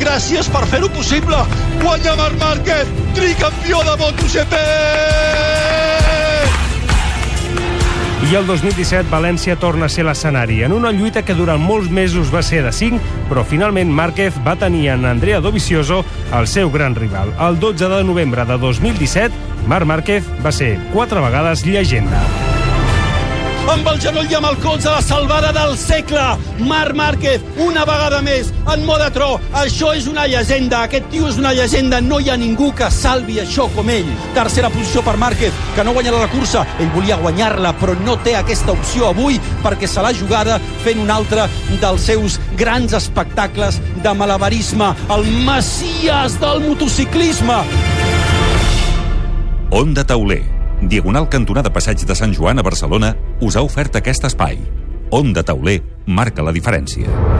Gràcies 0.00 0.50
per 0.54 0.66
fer-ho 0.72 0.90
possible. 0.96 1.40
Guanya 1.82 2.16
Marc 2.20 2.38
Márquez, 2.42 2.92
tricampió 3.14 3.82
de 3.88 3.96
MotoGP 4.04 5.83
I 8.24 8.36
el 8.38 8.46
2017, 8.48 9.10
València 9.12 9.52
torna 9.60 9.84
a 9.84 9.92
ser 9.92 10.06
l'escenari, 10.06 10.62
en 10.64 10.72
una 10.72 10.94
lluita 10.96 11.20
que 11.28 11.36
durant 11.36 11.60
molts 11.60 11.90
mesos 11.92 12.30
va 12.32 12.40
ser 12.46 12.62
de 12.64 12.72
5, 12.72 13.00
però 13.28 13.44
finalment 13.44 13.92
Márquez 13.92 14.38
va 14.46 14.56
tenir 14.56 14.86
en 14.94 15.04
Andrea 15.04 15.42
Dovizioso 15.44 16.00
el 16.32 16.48
seu 16.48 16.72
gran 16.72 16.96
rival. 16.96 17.34
El 17.36 17.60
12 17.60 17.92
de 17.92 18.00
novembre 18.08 18.48
de 18.48 18.56
2017, 18.64 19.68
Marc 19.68 19.86
Márquez 19.92 20.34
va 20.40 20.56
ser 20.56 20.78
quatre 20.96 21.20
vegades 21.20 21.66
llegenda. 21.68 22.24
Amb 23.70 23.88
el 23.88 24.00
genoll 24.02 24.30
i 24.30 24.36
amb 24.36 24.48
el 24.50 24.58
colze 24.62 24.90
la 24.90 25.02
salvada 25.02 25.52
del 25.54 25.76
segle. 25.78 26.24
Marc 26.64 26.94
Márquez, 26.94 27.42
una 27.64 27.84
vegada 27.88 28.20
més 28.24 28.50
en 28.72 28.84
mode 28.86 29.08
tro, 29.14 29.38
això 29.56 29.92
és 29.96 30.08
una 30.10 30.26
llegenda. 30.30 30.84
Aquest 30.84 31.08
tio 31.12 31.28
és 31.30 31.38
una 31.40 31.54
llegenda, 31.56 32.00
no 32.00 32.20
hi 32.20 32.30
ha 32.30 32.36
ningú 32.40 32.70
que 32.76 32.90
salvi 32.92 33.40
això 33.42 33.68
com 33.74 33.90
ell. 33.90 34.10
Tercera 34.36 34.70
posició 34.74 35.02
per 35.06 35.16
Márquez, 35.20 35.54
que 35.76 35.84
no 35.84 35.94
guanyarà 35.96 36.22
la 36.24 36.30
cursa 36.32 36.64
ell 36.78 36.90
volia 36.94 37.18
guanyar-la, 37.20 37.74
però 37.80 37.94
no 38.04 38.16
té 38.24 38.34
aquesta 38.38 38.74
opció 38.74 39.10
avui, 39.10 39.40
perquè 39.64 39.88
se 39.90 40.02
l'ha 40.04 40.14
jugada 40.16 40.58
fent 40.84 41.00
un 41.02 41.12
altre 41.12 41.48
dels 41.80 42.08
seus 42.10 42.38
grans 42.58 42.94
espectacles 42.96 43.80
de 44.04 44.14
malabarisme 44.14 44.92
el 45.14 45.26
messies 45.46 46.38
del 46.40 46.62
motociclisme. 46.68 47.60
Onda 49.74 50.04
Tauler, 50.06 50.42
diagonal 50.88 51.28
cantonada 51.28 51.72
Passeig 51.72 52.04
de 52.06 52.16
Sant 52.18 52.34
Joan 52.34 52.58
a 52.58 52.66
Barcelona, 52.66 53.14
us 53.40 53.56
ha 53.56 53.62
ofert 53.66 53.96
aquest 54.00 54.26
espai. 54.30 54.58
Onda 55.10 55.44
Tauler 55.46 55.80
marca 56.06 56.42
la 56.42 56.52
diferència. 56.52 57.33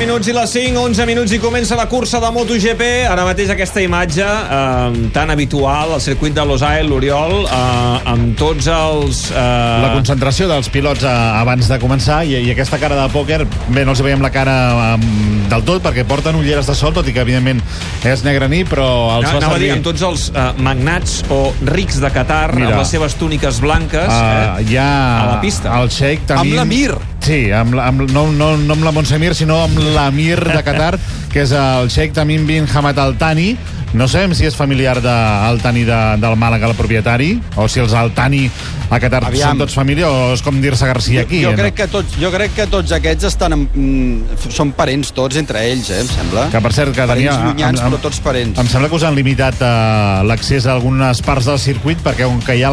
Minuts 0.00 0.30
i 0.30 0.32
les 0.32 0.52
5, 0.54 0.78
11 0.80 1.04
minuts 1.04 1.32
i 1.36 1.38
comença 1.42 1.76
la 1.76 1.84
cursa 1.90 2.18
de 2.22 2.28
MotoGP. 2.32 2.84
Ara 3.10 3.26
mateix 3.28 3.50
aquesta 3.52 3.82
imatge 3.84 4.24
eh, 4.24 5.10
tan 5.12 5.28
habitual 5.32 5.92
al 5.92 6.00
circuit 6.00 6.32
de 6.32 6.44
Los 6.48 6.62
Angeles, 6.64 6.88
l'Oriol, 6.88 7.34
eh, 7.44 8.08
amb 8.08 8.32
tots 8.40 8.70
els... 8.72 9.26
Eh... 9.28 9.42
La 9.84 9.92
concentració 9.92 10.48
dels 10.48 10.70
pilots 10.72 11.04
eh, 11.04 11.10
abans 11.42 11.68
de 11.68 11.78
començar 11.82 12.22
i, 12.24 12.38
i 12.38 12.54
aquesta 12.54 12.80
cara 12.80 12.96
de 12.96 13.04
pòquer, 13.12 13.42
bé, 13.74 13.84
no 13.84 13.92
els 13.92 14.00
veiem 14.06 14.24
la 14.24 14.32
cara 14.32 14.56
eh, 14.96 15.12
del 15.52 15.66
tot 15.68 15.84
perquè 15.84 16.06
porten 16.08 16.40
ulleres 16.40 16.70
de 16.70 16.78
sol, 16.78 16.96
tot 16.96 17.04
i 17.10 17.14
que 17.16 17.20
evidentment 17.20 17.60
és 18.08 18.24
negre 18.24 18.48
ni, 18.48 18.64
però 18.64 18.88
els 19.18 19.28
No, 19.28 19.36
fa 19.36 19.42
anava 19.42 19.58
a 19.58 19.60
dir, 19.60 19.68
servir... 19.68 19.76
amb 19.76 19.88
tots 19.90 20.08
els 20.08 20.26
eh, 20.32 20.48
magnats 20.64 21.20
o 21.28 21.42
rics 21.68 22.00
de 22.00 22.12
Qatar, 22.16 22.54
Mira. 22.56 22.72
amb 22.72 22.80
les 22.80 22.96
seves 22.96 23.18
túniques 23.20 23.60
blanques, 23.60 24.08
Uh, 24.10 24.60
eh, 24.60 24.68
hi 24.72 24.76
ha 24.80 24.90
a 25.20 25.30
la 25.34 25.40
pista. 25.44 25.76
el 25.82 25.92
Sheikh 25.92 26.24
Tamim... 26.30 26.54
Amb 26.56 26.62
l'Amir. 26.62 27.09
Sí, 27.20 27.50
amb, 27.52 27.76
amb, 27.78 28.06
no, 28.10 28.26
no, 28.32 28.56
no 28.56 28.72
amb 28.74 28.84
la 28.86 28.92
Montsemir, 28.96 29.34
sinó 29.36 29.60
amb 29.62 29.76
l'Amir 29.94 30.38
de 30.40 30.62
Qatar, 30.64 30.94
que 31.32 31.42
és 31.44 31.52
el 31.52 31.90
Sheikh 31.92 32.14
Tamim 32.16 32.46
bin 32.48 32.66
Hamad 32.72 32.98
Al 32.98 33.16
Thani. 33.20 33.52
No 33.92 34.06
sabem 34.06 34.30
si 34.38 34.44
és 34.46 34.54
familiar 34.54 35.00
de 35.02 35.10
Al 35.10 35.58
Thani 35.60 35.82
de, 35.82 35.96
del 36.22 36.36
Màlaga, 36.38 36.68
el 36.70 36.76
propietari, 36.78 37.32
o 37.58 37.66
si 37.68 37.80
els 37.82 37.92
Al 37.98 38.12
Thani 38.14 38.44
a 38.90 38.98
Qatar 39.02 39.24
Aviam. 39.26 39.50
són 39.52 39.58
tots 39.64 39.74
família, 39.74 40.06
o 40.08 40.32
és 40.32 40.42
com 40.46 40.60
dir-se 40.62 40.86
Garcia 40.86 41.24
aquí. 41.26 41.40
jo, 41.42 41.50
eh, 41.50 41.56
crec 41.58 41.74
que 41.74 41.86
tots, 41.90 42.14
jo 42.22 42.30
crec 42.30 42.54
que 42.54 42.66
tots 42.70 42.92
aquests 42.94 43.26
estan 43.28 43.52
en, 43.56 43.64
mm, 43.74 44.38
són 44.54 44.70
parents 44.78 45.10
tots 45.12 45.36
entre 45.42 45.64
ells, 45.72 45.90
eh, 45.90 46.00
em 46.04 46.06
sembla. 46.10 46.48
Que, 46.54 46.60
per 46.62 46.72
cert, 46.72 46.94
que 46.94 47.06
parents 47.06 47.34
tenia- 47.34 47.48
llunyans, 47.50 47.80
em- 47.80 47.86
em- 47.86 47.92
però 47.92 48.00
tots 48.06 48.20
parents. 48.20 48.58
Em 48.62 48.66
sembla 48.70 48.88
que 48.88 48.94
us 48.96 49.02
han 49.04 49.14
limitat 49.18 49.54
eh, 49.60 50.22
l'accés 50.24 50.66
a 50.66 50.72
algunes 50.72 51.20
parts 51.26 51.46
del 51.50 51.58
circuit 51.58 51.98
perquè 52.02 52.26
on 52.30 52.38
que 52.40 52.56
hi 52.56 52.62
ha 52.62 52.70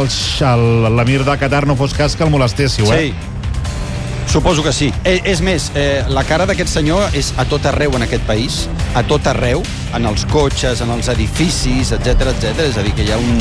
l'Amir 0.56 1.24
de 1.26 1.38
Qatar 1.38 1.66
no 1.68 1.76
fos 1.76 1.94
cas 1.98 2.16
que 2.16 2.24
el 2.24 2.30
molestéssiu, 2.30 2.94
eh? 2.94 3.08
Sí. 3.10 3.14
Suposo 4.28 4.64
que 4.64 4.74
sí. 4.76 4.92
Eh, 5.08 5.22
és 5.26 5.42
més, 5.42 5.72
eh, 5.76 6.04
la 6.12 6.24
cara 6.28 6.46
d'aquest 6.46 6.70
senyor 6.70 7.16
és 7.18 7.32
a 7.40 7.46
tot 7.48 7.66
arreu 7.66 7.96
en 7.96 8.04
aquest 8.06 8.26
país, 8.28 8.66
a 8.94 9.04
tot 9.08 9.26
arreu, 9.28 9.64
en 9.96 10.06
els 10.06 10.28
cotxes, 10.30 10.82
en 10.84 10.92
els 10.94 11.08
edificis, 11.14 11.94
etc 11.96 12.28
etc. 12.34 12.68
És 12.68 12.78
a 12.78 12.84
dir, 12.86 12.94
que 12.98 13.08
hi 13.08 13.14
ha 13.16 13.18
un... 13.22 13.40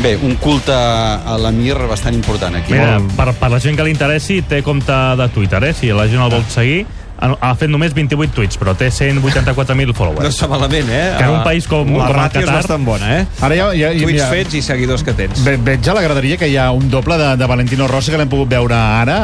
Bé, 0.00 0.14
un 0.24 0.32
culte 0.40 0.72
a 0.72 1.34
l'Amir 1.36 1.74
bastant 1.84 2.14
important 2.16 2.54
aquí. 2.56 2.72
Mira, 2.72 2.94
per, 3.18 3.34
per 3.36 3.50
la 3.52 3.58
gent 3.60 3.76
que 3.76 3.84
li 3.84 3.92
interessi, 3.92 4.38
té 4.48 4.62
compte 4.64 4.96
de 5.20 5.26
Twitter, 5.28 5.60
eh? 5.68 5.74
Si 5.76 5.92
la 5.92 6.06
gent 6.08 6.24
el 6.24 6.32
vol 6.32 6.46
seguir, 6.48 6.86
ha, 7.20 7.30
ha 7.40 7.54
fet 7.54 7.70
només 7.70 7.92
28 7.94 8.32
tuits, 8.34 8.58
però 8.60 8.74
té 8.76 8.88
184.000 8.90 9.94
followers. 9.96 10.24
No 10.24 10.32
està 10.32 10.48
malament, 10.50 10.88
eh? 10.90 11.14
Que 11.18 11.24
en 11.24 11.30
un 11.38 11.42
país 11.44 11.66
com- 11.68 11.86
la 11.92 12.06
com 12.06 12.16
el 12.16 12.16
ràtio 12.16 12.40
és 12.40 12.46
Qatar- 12.46 12.56
bastant 12.62 12.84
bona, 12.86 13.10
eh? 13.20 13.26
Ara 13.40 13.56
ja, 13.56 13.70
ja, 13.74 13.92
ja, 13.92 14.02
Tuits 14.04 14.20
ja, 14.22 14.28
fets 14.32 14.54
i 14.54 14.62
seguidors 14.62 15.04
que 15.04 15.12
tens. 15.12 15.42
Ve, 15.44 15.56
veig 15.56 15.88
a 15.88 15.94
la 15.94 16.02
graderia 16.02 16.36
que 16.40 16.48
hi 16.48 16.56
ha 16.56 16.70
un 16.72 16.88
doble 16.90 17.18
de, 17.20 17.36
de 17.36 17.46
Valentino 17.46 17.86
Rossi 17.88 18.10
que 18.10 18.18
l'hem 18.20 18.28
pogut 18.32 18.48
veure 18.48 18.74
ara. 18.76 19.18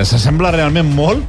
Uh, 0.00 0.04
S'assembla 0.08 0.50
realment 0.54 0.88
molt 0.94 1.24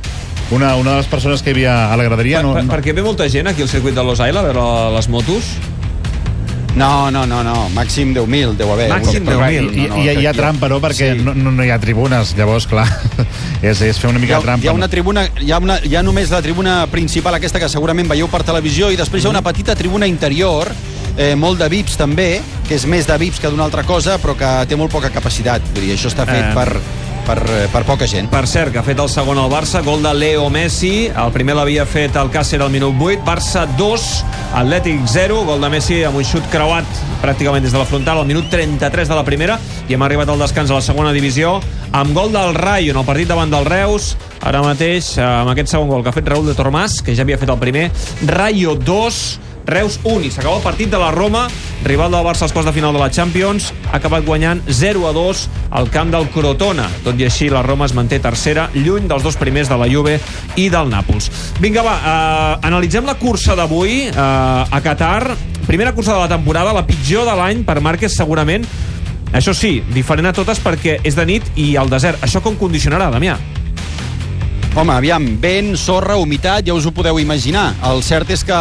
una, 0.52 0.76
una 0.78 0.92
de 0.92 0.98
les 0.98 1.08
persones 1.10 1.42
que 1.42 1.50
hi 1.50 1.54
havia 1.58 1.92
a 1.92 1.98
la 1.98 2.04
graderia. 2.04 2.38
Per, 2.42 2.46
No, 2.46 2.54
per, 2.54 2.66
perquè 2.80 2.94
ve 2.94 3.02
molta 3.02 3.28
gent 3.30 3.48
aquí 3.50 3.64
al 3.66 3.70
circuit 3.70 3.96
de 3.96 4.04
Los 4.04 4.20
Angeles 4.20 4.44
a 4.44 4.48
veure 4.52 4.92
les 4.96 5.10
motos. 5.10 5.56
No, 6.76 7.10
no, 7.10 7.26
no, 7.26 7.42
no. 7.44 7.70
Màxim 7.74 8.14
10.000 8.14 8.56
deu 8.60 8.72
haver. 8.74 8.90
Màxim 8.92 9.24
Però, 9.26 9.40
10.000. 9.40 9.72
I, 9.72 9.86
i, 9.86 9.88
no, 9.88 9.96
no, 9.96 10.02
i 10.04 10.16
hi 10.20 10.26
ha 10.28 10.34
trampa, 10.36 10.68
no? 10.68 10.82
Perquè 10.84 11.14
Sí. 11.16 11.22
no, 11.24 11.34
no, 11.34 11.64
hi 11.64 11.70
ha 11.72 11.80
tribunes, 11.80 12.34
llavors, 12.36 12.68
clar, 12.68 12.86
és, 13.62 13.80
és 13.82 13.98
fer 14.00 14.10
una 14.10 14.20
Hi 14.20 14.26
mica 14.26 14.36
ha, 14.36 14.40
de 14.40 14.46
trampa. 14.50 14.66
hi 14.66 14.68
ha 14.68 14.74
una 14.76 14.90
tribuna, 14.92 15.24
hi 15.40 15.52
ha, 15.52 15.60
una, 15.64 15.80
hi 15.84 15.96
ha 15.96 16.04
només 16.04 16.30
la 16.36 16.42
tribuna 16.44 16.86
principal, 16.92 17.36
aquesta 17.40 17.60
que 17.64 17.70
segurament 17.72 18.10
veieu 18.12 18.28
per 18.28 18.44
televisió, 18.44 18.92
i 18.92 19.00
després 19.00 19.24
hi 19.24 19.28
ha 19.28 19.34
una 19.38 19.42
petita 19.46 19.76
tribuna 19.76 20.06
interior, 20.06 20.72
eh, 21.18 21.34
molt 21.40 21.60
de 21.64 21.70
VIPs 21.72 21.96
també, 21.98 22.42
que 22.68 22.76
és 22.76 22.86
més 22.92 23.08
de 23.08 23.18
VIPs 23.18 23.40
que 23.40 23.48
d'una 23.54 23.64
altra 23.64 23.84
cosa, 23.88 24.18
però 24.20 24.36
que 24.36 24.52
té 24.68 24.76
molt 24.76 24.92
poca 24.92 25.10
capacitat. 25.10 25.62
Vull 25.74 25.88
dir, 25.88 25.96
això 25.96 26.12
està 26.12 26.26
fet 26.28 26.44
Eh. 26.52 26.54
per, 26.54 26.82
per, 27.26 27.42
eh, 27.50 27.68
per 27.72 27.84
poca 27.84 28.08
gent. 28.08 28.30
Per 28.30 28.46
cert, 28.48 28.72
que 28.72 28.80
ha 28.80 28.86
fet 28.86 29.00
el 29.02 29.10
segon 29.10 29.40
al 29.42 29.50
Barça, 29.50 29.82
gol 29.84 30.04
de 30.04 30.14
Leo 30.14 30.50
Messi. 30.50 31.08
El 31.10 31.32
primer 31.34 31.56
l'havia 31.58 31.86
fet 31.86 32.16
el 32.16 32.30
Càcer 32.32 32.62
al 32.62 32.72
minut 32.72 32.96
8. 33.02 33.26
Barça 33.26 33.66
2, 33.78 34.24
Atlètic 34.54 35.02
0. 35.12 35.44
Gol 35.46 35.62
de 35.62 35.70
Messi 35.74 36.04
amb 36.06 36.22
un 36.22 36.28
xut 36.28 36.46
creuat 36.54 36.86
pràcticament 37.24 37.66
des 37.66 37.74
de 37.74 37.82
la 37.82 37.88
frontal 37.90 38.22
al 38.22 38.30
minut 38.30 38.50
33 38.50 39.10
de 39.10 39.16
la 39.16 39.26
primera. 39.26 39.60
I 39.90 39.98
hem 39.98 40.06
arribat 40.06 40.30
al 40.30 40.40
descans 40.40 40.72
a 40.72 40.78
la 40.80 40.86
segona 40.86 41.12
divisió 41.16 41.60
amb 41.92 42.14
gol 42.14 42.32
del 42.32 42.54
Rayo 42.54 42.92
en 42.92 43.00
el 43.02 43.06
partit 43.08 43.28
davant 43.28 43.52
del 43.52 43.66
Reus. 43.66 44.16
Ara 44.42 44.62
mateix, 44.62 45.18
eh, 45.18 45.24
amb 45.24 45.50
aquest 45.50 45.74
segon 45.74 45.90
gol 45.90 46.04
que 46.04 46.10
ha 46.10 46.16
fet 46.16 46.28
Raúl 46.28 46.46
de 46.46 46.56
Tormàs, 46.56 47.02
que 47.02 47.16
ja 47.16 47.24
havia 47.24 47.38
fet 47.38 47.50
el 47.50 47.58
primer. 47.58 47.90
Rayo 48.28 48.76
2, 48.76 49.40
Reus 49.66 50.00
1 50.04 50.28
i 50.28 50.32
s'acaba 50.32 50.58
el 50.60 50.64
partit 50.64 50.92
de 50.92 51.00
la 51.02 51.12
Roma 51.14 51.48
rival 51.86 52.14
del 52.14 52.26
Barça 52.26 52.46
als 52.46 52.54
quarts 52.54 52.70
de 52.70 52.74
final 52.76 52.94
de 52.94 53.02
la 53.02 53.10
Champions 53.10 53.72
ha 53.92 53.98
acabat 53.98 54.26
guanyant 54.26 54.62
0 54.70 55.08
a 55.10 55.14
2 55.16 55.44
al 55.80 55.90
camp 55.94 56.14
del 56.14 56.30
Crotona 56.34 56.88
tot 57.04 57.20
i 57.20 57.28
així 57.28 57.50
la 57.50 57.64
Roma 57.66 57.90
es 57.90 57.96
manté 57.98 58.20
tercera 58.22 58.70
lluny 58.74 59.10
dels 59.10 59.26
dos 59.26 59.38
primers 59.42 59.70
de 59.70 59.78
la 59.82 59.90
Juve 59.92 60.20
i 60.56 60.70
del 60.70 60.90
Nàpols 60.94 61.32
vinga 61.60 61.84
va, 61.86 61.96
eh, 61.98 62.68
analitzem 62.70 63.06
la 63.06 63.18
cursa 63.22 63.58
d'avui 63.58 64.04
eh, 64.08 64.16
a 64.16 64.82
Qatar 64.86 65.36
primera 65.66 65.94
cursa 65.94 66.14
de 66.14 66.20
la 66.20 66.30
temporada, 66.30 66.74
la 66.74 66.86
pitjor 66.86 67.26
de 67.26 67.34
l'any 67.36 67.66
per 67.66 67.82
Márquez 67.82 68.14
segurament 68.14 68.66
això 69.36 69.52
sí, 69.52 69.82
diferent 69.92 70.30
a 70.30 70.34
totes 70.36 70.62
perquè 70.64 71.00
és 71.04 71.16
de 71.18 71.26
nit 71.28 71.48
i 71.60 71.74
al 71.76 71.90
desert. 71.92 72.22
Això 72.24 72.40
com 72.44 72.56
condicionarà, 72.56 73.10
Damià? 73.12 73.36
Home, 74.76 74.94
aviam, 74.94 75.26
vent, 75.44 75.74
sorra, 75.80 76.16
humitat, 76.20 76.64
ja 76.68 76.76
us 76.76 76.88
ho 76.88 76.94
podeu 76.96 77.20
imaginar. 77.20 77.74
El 77.88 78.00
cert 78.04 78.32
és 78.32 78.46
que 78.48 78.56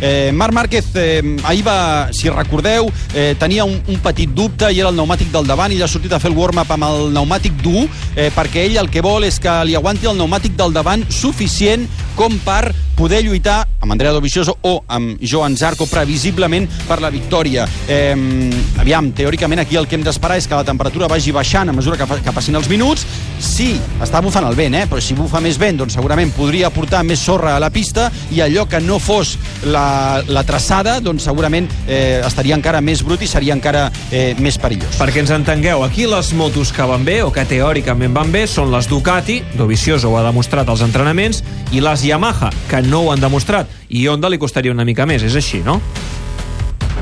eh, 0.00 0.30
Marc 0.32 0.54
Márquez 0.54 0.90
eh, 0.94 1.36
ahir 1.44 1.64
va, 1.66 2.08
si 2.12 2.28
recordeu, 2.30 2.90
eh, 3.14 3.34
tenia 3.38 3.64
un, 3.64 3.78
un 3.86 4.00
petit 4.02 4.30
dubte 4.30 4.70
i 4.72 4.80
era 4.80 4.90
el 4.90 4.96
pneumàtic 4.96 5.32
del 5.32 5.48
davant 5.48 5.72
i 5.72 5.78
ja 5.80 5.86
ha 5.88 5.92
sortit 5.92 6.12
a 6.12 6.20
fer 6.22 6.32
el 6.32 6.38
warm-up 6.38 6.70
amb 6.74 6.88
el 6.88 7.10
pneumàtic 7.12 7.60
dur 7.64 7.86
eh, 8.16 8.30
perquè 8.34 8.66
ell 8.68 8.80
el 8.82 8.90
que 8.92 9.04
vol 9.04 9.26
és 9.28 9.40
que 9.42 9.60
li 9.68 9.76
aguanti 9.78 10.08
el 10.10 10.18
pneumàtic 10.18 10.56
del 10.58 10.74
davant 10.76 11.04
suficient 11.10 11.86
com 12.18 12.36
per 12.44 12.72
poder 13.00 13.22
lluitar 13.24 13.62
amb 13.80 13.94
Andrea 13.94 14.12
Dovizioso 14.12 14.58
o 14.68 14.74
amb 14.92 15.22
Joan 15.24 15.56
Zarco 15.56 15.86
previsiblement 15.88 16.66
per 16.86 17.00
la 17.00 17.08
victòria. 17.08 17.64
Eh, 17.88 18.12
aviam, 18.76 19.08
teòricament 19.16 19.62
aquí 19.62 19.78
el 19.80 19.88
que 19.88 19.96
hem 19.96 20.04
d'esperar 20.04 20.36
és 20.36 20.46
que 20.46 20.58
la 20.58 20.66
temperatura 20.68 21.08
vagi 21.08 21.32
baixant 21.32 21.72
a 21.72 21.72
mesura 21.72 21.96
que, 21.96 22.20
que 22.20 22.34
passin 22.36 22.60
els 22.60 22.68
minuts. 22.68 23.06
Sí, 23.40 23.72
està 24.04 24.20
bufant 24.20 24.44
el 24.44 24.58
vent, 24.58 24.76
eh? 24.76 24.84
però 24.90 25.00
si 25.00 25.16
bufa 25.16 25.40
més 25.40 25.56
vent, 25.56 25.80
doncs 25.80 25.96
segurament 25.96 26.34
podria 26.36 26.68
portar 26.74 27.00
més 27.08 27.24
sorra 27.24 27.56
a 27.56 27.62
la 27.62 27.72
pista 27.72 28.10
i 28.36 28.44
allò 28.44 28.66
que 28.68 28.82
no 28.84 29.00
fos 29.00 29.38
la, 29.64 29.89
la 30.28 30.44
traçada, 30.46 30.98
doncs 31.04 31.24
segurament 31.28 31.68
eh, 31.86 32.20
estaria 32.26 32.56
encara 32.58 32.82
més 32.84 33.04
brut 33.06 33.22
i 33.22 33.28
seria 33.30 33.56
encara 33.56 33.88
eh, 34.10 34.34
més 34.40 34.58
perillós. 34.60 34.98
Perquè 35.00 35.24
ens 35.24 35.34
entengueu, 35.34 35.84
aquí 35.86 36.06
les 36.10 36.32
motos 36.38 36.72
que 36.76 36.86
van 36.86 37.04
bé, 37.06 37.20
o 37.26 37.32
que 37.34 37.46
teòricament 37.48 38.14
van 38.16 38.32
bé, 38.32 38.46
són 38.50 38.72
les 38.74 38.88
Ducati, 38.90 39.40
Dovizioso 39.58 40.10
ho 40.10 40.18
ha 40.20 40.26
demostrat 40.26 40.68
als 40.68 40.84
entrenaments, 40.86 41.44
i 41.72 41.82
les 41.84 42.06
Yamaha, 42.06 42.52
que 42.70 42.82
no 42.86 43.04
ho 43.04 43.12
han 43.14 43.22
demostrat. 43.22 43.70
I 43.90 44.06
Honda 44.08 44.30
li 44.30 44.38
costaria 44.38 44.74
una 44.74 44.86
mica 44.86 45.06
més, 45.06 45.26
és 45.26 45.36
així, 45.38 45.64
no? 45.66 45.80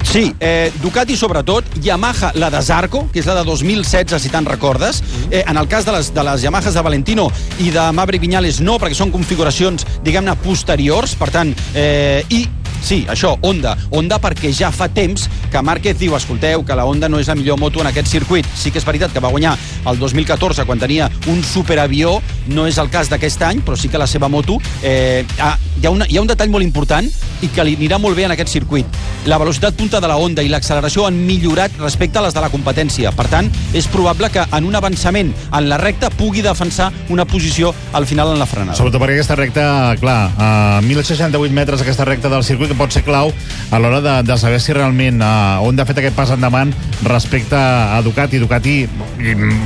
Sí, 0.08 0.34
eh, 0.40 0.72
Ducati 0.80 1.16
sobretot, 1.16 1.64
Yamaha, 1.82 2.32
la 2.34 2.48
de 2.50 2.62
Zarco, 2.62 3.02
que 3.12 3.20
és 3.20 3.26
la 3.28 3.34
de 3.36 3.42
2016, 3.44 4.22
si 4.22 4.30
te'n 4.32 4.46
recordes. 4.48 5.02
Eh, 5.30 5.42
en 5.46 5.58
el 5.60 5.68
cas 5.68 5.84
de 5.84 5.92
les, 5.92 6.08
de 6.14 6.24
les 6.24 6.42
Yamahas 6.42 6.74
de 6.74 6.82
Valentino 6.82 7.28
i 7.60 7.68
de 7.74 7.84
Maverick 7.92 8.24
Viñales 8.24 8.62
no, 8.64 8.78
perquè 8.80 8.96
són 8.96 9.12
configuracions, 9.12 9.84
diguem-ne, 10.06 10.32
posteriors, 10.40 11.12
per 11.18 11.28
tant, 11.34 11.52
eh, 11.74 12.24
i 12.32 12.46
Sí, 12.82 13.02
això, 13.10 13.34
Honda. 13.42 13.74
Honda 13.90 14.18
perquè 14.22 14.52
ja 14.54 14.70
fa 14.74 14.88
temps 14.92 15.26
que 15.50 15.62
Márquez 15.62 15.98
diu, 15.98 16.16
escolteu, 16.16 16.64
que 16.64 16.76
la 16.76 16.86
Honda 16.88 17.08
no 17.08 17.20
és 17.20 17.28
la 17.28 17.36
millor 17.38 17.58
moto 17.58 17.82
en 17.82 17.90
aquest 17.90 18.08
circuit. 18.08 18.46
Sí 18.56 18.72
que 18.72 18.80
és 18.80 18.86
veritat 18.86 19.12
que 19.12 19.22
va 19.24 19.32
guanyar 19.32 19.56
el 19.88 19.98
2014 19.98 20.66
quan 20.68 20.80
tenia 20.80 21.10
un 21.28 21.42
superavió, 21.44 22.18
no 22.48 22.66
és 22.68 22.78
el 22.78 22.90
cas 22.90 23.10
d'aquest 23.10 23.42
any, 23.48 23.62
però 23.64 23.76
sí 23.76 23.88
que 23.88 24.00
la 24.00 24.06
seva 24.06 24.28
moto... 24.28 24.58
Eh, 24.82 25.24
ha, 25.38 25.56
hi, 25.78 25.86
ha 25.86 25.90
una, 25.90 26.06
hi 26.08 26.18
ha 26.18 26.22
un 26.22 26.30
detall 26.30 26.50
molt 26.50 26.66
important 26.66 27.06
i 27.42 27.50
que 27.54 27.64
li 27.64 27.76
anirà 27.78 27.98
molt 28.02 28.16
bé 28.18 28.26
en 28.26 28.34
aquest 28.34 28.50
circuit. 28.52 28.98
La 29.28 29.38
velocitat 29.38 29.76
punta 29.78 30.00
de 30.00 30.08
la 30.10 30.16
Honda 30.18 30.42
i 30.42 30.50
l'acceleració 30.50 31.06
han 31.06 31.18
millorat 31.26 31.74
respecte 31.78 32.18
a 32.18 32.24
les 32.24 32.34
de 32.34 32.42
la 32.42 32.50
competència. 32.50 33.12
Per 33.14 33.26
tant, 33.30 33.50
és 33.76 33.86
probable 33.90 34.30
que 34.34 34.44
en 34.44 34.66
un 34.66 34.78
avançament 34.78 35.32
en 35.32 35.68
la 35.70 35.78
recta 35.80 36.10
pugui 36.10 36.42
defensar 36.42 36.90
una 37.08 37.26
posició 37.28 37.74
al 37.92 38.06
final 38.06 38.32
en 38.32 38.42
la 38.42 38.46
frenada. 38.48 38.76
Sobretot 38.78 39.02
perquè 39.02 39.18
aquesta 39.18 39.38
recta, 39.38 39.66
clar, 40.00 40.18
a 40.38 40.48
1.068 40.82 41.54
metres 41.54 41.84
aquesta 41.84 42.06
recta 42.08 42.32
del 42.32 42.46
circuit 42.46 42.72
que 42.72 42.78
pot 42.78 42.94
ser 42.94 43.04
clau 43.06 43.32
a 43.70 43.78
l'hora 43.78 44.00
de, 44.04 44.16
de 44.26 44.38
saber 44.40 44.60
si 44.62 44.74
realment 44.76 45.22
uh, 45.22 45.28
Honda 45.62 45.84
ha 45.84 45.88
fet 45.88 46.00
aquest 46.02 46.16
pas 46.16 46.30
endavant 46.34 46.72
respecte 47.06 47.56
a 47.58 48.00
Ducati. 48.04 48.40
Ducati, 48.42 48.76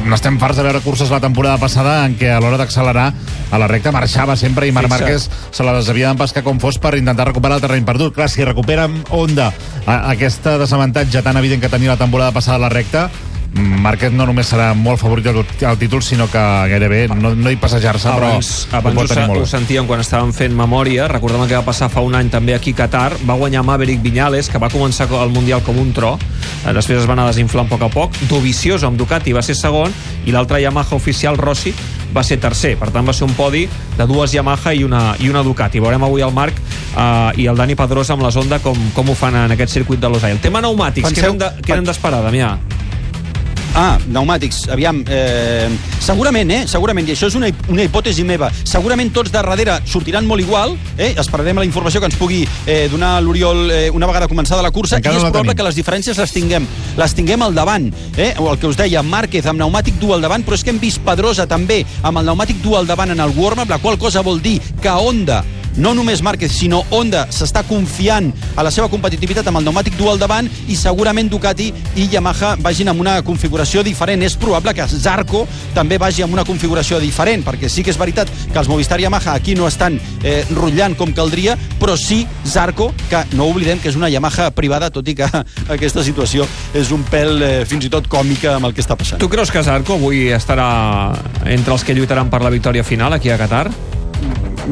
n'estem 0.09 0.39
farts 0.41 0.61
de 0.61 0.67
veure 0.67 0.83
curses 0.85 1.11
la 1.13 1.21
temporada 1.23 1.59
passada 1.61 2.01
en 2.07 2.17
què 2.21 2.31
a 2.33 2.41
l'hora 2.43 2.61
d'accelerar 2.61 3.09
a 3.53 3.61
la 3.61 3.69
recta 3.71 3.93
marxava 3.95 4.37
sempre 4.37 4.69
i 4.69 4.73
Marc. 4.75 4.91
Márquez 4.93 5.29
se 5.29 5.67
la 5.67 5.75
deshavia 5.77 6.11
d'empescar 6.11 6.45
com 6.47 6.61
fos 6.63 6.81
per 6.83 6.97
intentar 6.99 7.29
recuperar 7.31 7.59
el 7.61 7.67
terreny 7.67 7.85
perdut. 7.89 8.15
Clar, 8.17 8.31
si 8.33 8.45
recupera 8.45 8.87
amb 8.89 9.13
Honda 9.13 9.51
a, 9.87 10.13
aquest 10.13 10.49
desavantatge 10.63 11.23
tan 11.25 11.39
evident 11.41 11.63
que 11.63 11.73
tenia 11.73 11.95
la 11.95 12.01
temporada 12.01 12.33
passada 12.33 12.61
a 12.61 12.67
la 12.67 12.73
recta, 12.73 13.09
Márquez 13.55 14.13
no 14.17 14.25
només 14.25 14.49
serà 14.49 14.71
molt 14.75 14.97
favorit 15.01 15.27
al, 15.29 15.43
al 15.69 15.77
títol, 15.77 16.01
sinó 16.03 16.25
que 16.31 16.41
gairebé, 16.71 17.03
no, 17.13 17.35
no 17.37 17.51
hi 17.53 17.57
passejar-se, 17.61 18.09
però 18.09 18.31
abans, 18.31 18.51
ho 18.73 18.79
ho, 18.79 18.95
tenir 19.11 19.23
sa- 19.27 19.27
molt 19.29 19.43
ho 19.43 19.47
sentíem 19.51 19.87
quan 19.87 20.01
estàvem 20.01 20.33
fent 20.33 20.55
memòria 20.57 21.05
recordem 21.11 21.43
el 21.45 21.49
que 21.51 21.59
va 21.59 21.65
passar 21.67 21.91
fa 21.93 22.01
un 22.01 22.15
any 22.17 22.31
també 22.33 22.55
aquí 22.57 22.73
a 22.73 22.79
Qatar 22.81 23.19
va 23.29 23.35
guanyar 23.37 23.63
Maverick 23.63 24.01
Viñales 24.03 24.49
que 24.49 24.57
va 24.63 24.71
començar 24.73 25.05
el 25.21 25.31
Mundial 25.37 25.61
com 25.67 25.77
un 25.79 25.93
tro 25.93 26.15
eh, 26.17 26.73
després 26.73 27.03
es 27.03 27.07
va 27.07 27.13
anar 27.13 27.27
desinflant 27.29 27.67
a 27.67 27.71
poc 27.75 27.83
a 27.83 27.91
poc. 27.93 28.17
Dovizioso 28.31 28.87
amb 28.89 28.97
Ducati 28.97 29.33
va 29.37 29.43
ser 29.43 29.55
segon 29.59 29.93
i 30.25 30.33
l'altre 30.33 30.63
Yamaha 30.63 30.97
oficial, 30.97 31.37
Rossi, 31.37 31.75
va 32.15 32.23
ser 32.25 32.39
tercer. 32.41 32.77
Per 32.79 32.89
tant, 32.91 33.05
va 33.09 33.13
ser 33.13 33.25
un 33.27 33.35
podi 33.35 33.67
de 33.99 34.07
dues 34.07 34.33
Yamaha 34.33 34.73
i 34.73 34.85
una, 34.85 35.15
i 35.21 35.29
una 35.29 35.43
Ducati. 35.43 35.81
Veurem 35.81 36.03
avui 36.05 36.23
el 36.23 36.33
Marc 36.33 36.55
eh, 36.97 37.33
i 37.43 37.47
el 37.51 37.57
Dani 37.57 37.75
Pedrosa 37.77 38.15
amb 38.17 38.23
la 38.23 38.31
Honda 38.33 38.61
com, 38.65 38.79
com 38.95 39.11
ho 39.11 39.15
fan 39.15 39.37
en 39.45 39.53
aquest 39.59 39.73
circuit 39.77 40.01
de 40.01 40.09
Losail. 40.09 40.39
El 40.39 40.41
tema 40.41 40.61
pneumàtics, 40.65 41.09
Penseu- 41.11 41.37
què 41.37 41.75
n'hem 41.75 41.85
de- 41.85 41.91
d'esperar, 41.93 42.23
Damià? 42.25 42.55
Ah, 43.75 43.97
pneumàtics, 44.05 44.67
aviam, 44.69 44.99
eh, 45.09 45.67
segurament, 45.99 46.51
eh, 46.51 46.67
segurament, 46.69 47.07
i 47.09 47.15
això 47.15 47.31
és 47.31 47.37
una, 47.39 47.49
una 47.73 47.87
hipòtesi 47.87 48.21
meva, 48.23 48.51
segurament 48.69 49.09
tots 49.17 49.33
de 49.33 49.39
darrere 49.39 49.79
sortiran 49.89 50.27
molt 50.29 50.45
igual, 50.45 50.77
eh, 50.99 51.15
esperarem 51.17 51.57
la 51.57 51.65
informació 51.65 52.03
que 52.03 52.11
ens 52.11 52.19
pugui 52.21 52.43
eh, 52.67 52.89
donar 52.93 53.23
l'Oriol 53.23 53.71
eh, 53.71 53.89
una 53.91 54.07
vegada 54.11 54.29
començada 54.29 54.61
la 54.61 54.71
cursa, 54.71 54.99
Encara 55.01 55.15
i 55.15 55.17
és 55.17 55.25
no 55.25 55.31
probable 55.31 55.55
tenim. 55.55 55.63
que 55.63 55.69
les 55.71 55.81
diferències 55.81 56.21
les 56.21 56.37
tinguem, 56.37 56.69
les 57.01 57.17
tinguem 57.17 57.47
al 57.49 57.57
davant, 57.57 57.89
eh, 58.19 58.35
o 58.37 58.51
el 58.53 58.61
que 58.61 58.69
us 58.69 58.77
deia, 58.77 59.03
Márquez 59.03 59.49
amb 59.49 59.63
pneumàtic 59.63 59.97
dur 59.99 60.19
al 60.19 60.29
davant, 60.29 60.45
però 60.45 60.61
és 60.61 60.65
que 60.65 60.71
hem 60.75 60.83
vist 60.83 61.01
Pedrosa 61.01 61.49
també 61.49 61.81
amb 62.03 62.19
el 62.19 62.29
pneumàtic 62.29 62.61
dur 62.61 62.77
al 62.77 62.87
davant 62.87 63.17
en 63.17 63.25
el 63.25 63.33
warm-up, 63.39 63.73
la 63.73 63.81
qual 63.81 63.97
cosa 63.97 64.21
vol 64.21 64.43
dir 64.43 64.59
que 64.83 64.93
Honda 64.93 65.43
no 65.77 65.95
només 65.95 66.23
Márquez, 66.23 66.53
sinó 66.53 66.83
Honda 66.91 67.25
s'està 67.33 67.63
confiant 67.67 68.31
a 68.57 68.65
la 68.65 68.71
seva 68.75 68.91
competitivitat 68.93 69.47
amb 69.49 69.61
el 69.61 69.67
pneumàtic 69.67 69.97
dur 69.99 70.11
al 70.13 70.21
davant 70.21 70.49
i 70.69 70.77
segurament 70.77 71.31
Ducati 71.33 71.71
i 71.97 72.09
Yamaha 72.13 72.55
vagin 72.63 72.91
amb 72.93 73.01
una 73.01 73.19
configuració 73.25 73.83
diferent. 73.87 74.23
És 74.23 74.37
probable 74.37 74.75
que 74.77 74.87
Zarco 74.89 75.47
també 75.75 75.99
vagi 75.99 76.25
amb 76.25 76.35
una 76.37 76.45
configuració 76.45 77.01
diferent, 77.01 77.45
perquè 77.47 77.71
sí 77.73 77.85
que 77.85 77.93
és 77.93 78.01
veritat 78.01 78.31
que 78.53 78.59
els 78.59 78.69
Movistar 78.69 79.01
i 79.01 79.07
Yamaha 79.07 79.37
aquí 79.39 79.57
no 79.57 79.69
estan 79.69 79.99
eh, 80.23 80.43
rotllant 80.53 80.97
com 80.99 81.15
caldria, 81.17 81.57
però 81.81 81.97
sí 81.97 82.23
Zarco, 82.45 82.93
que 83.09 83.25
no 83.37 83.49
oblidem 83.49 83.81
que 83.81 83.91
és 83.93 83.99
una 83.99 84.11
Yamaha 84.13 84.51
privada, 84.57 84.91
tot 84.91 85.09
i 85.09 85.17
que 85.17 85.29
aquesta 85.77 86.05
situació 86.05 86.47
és 86.75 86.93
un 86.93 87.07
pèl 87.09 87.43
eh, 87.43 87.55
fins 87.69 87.89
i 87.89 87.93
tot 87.93 88.09
còmica 88.13 88.57
amb 88.59 88.69
el 88.69 88.77
que 88.77 88.85
està 88.85 88.99
passant. 88.99 89.23
Tu 89.23 89.31
creus 89.33 89.53
que 89.53 89.65
Zarco 89.65 89.97
avui 89.97 90.29
estarà 90.35 90.69
entre 91.47 91.77
els 91.77 91.87
que 91.87 91.97
lluitaran 91.97 92.31
per 92.31 92.43
la 92.45 92.53
victòria 92.53 92.85
final 92.85 93.17
aquí 93.17 93.33
a 93.33 93.41
Qatar? 93.41 93.69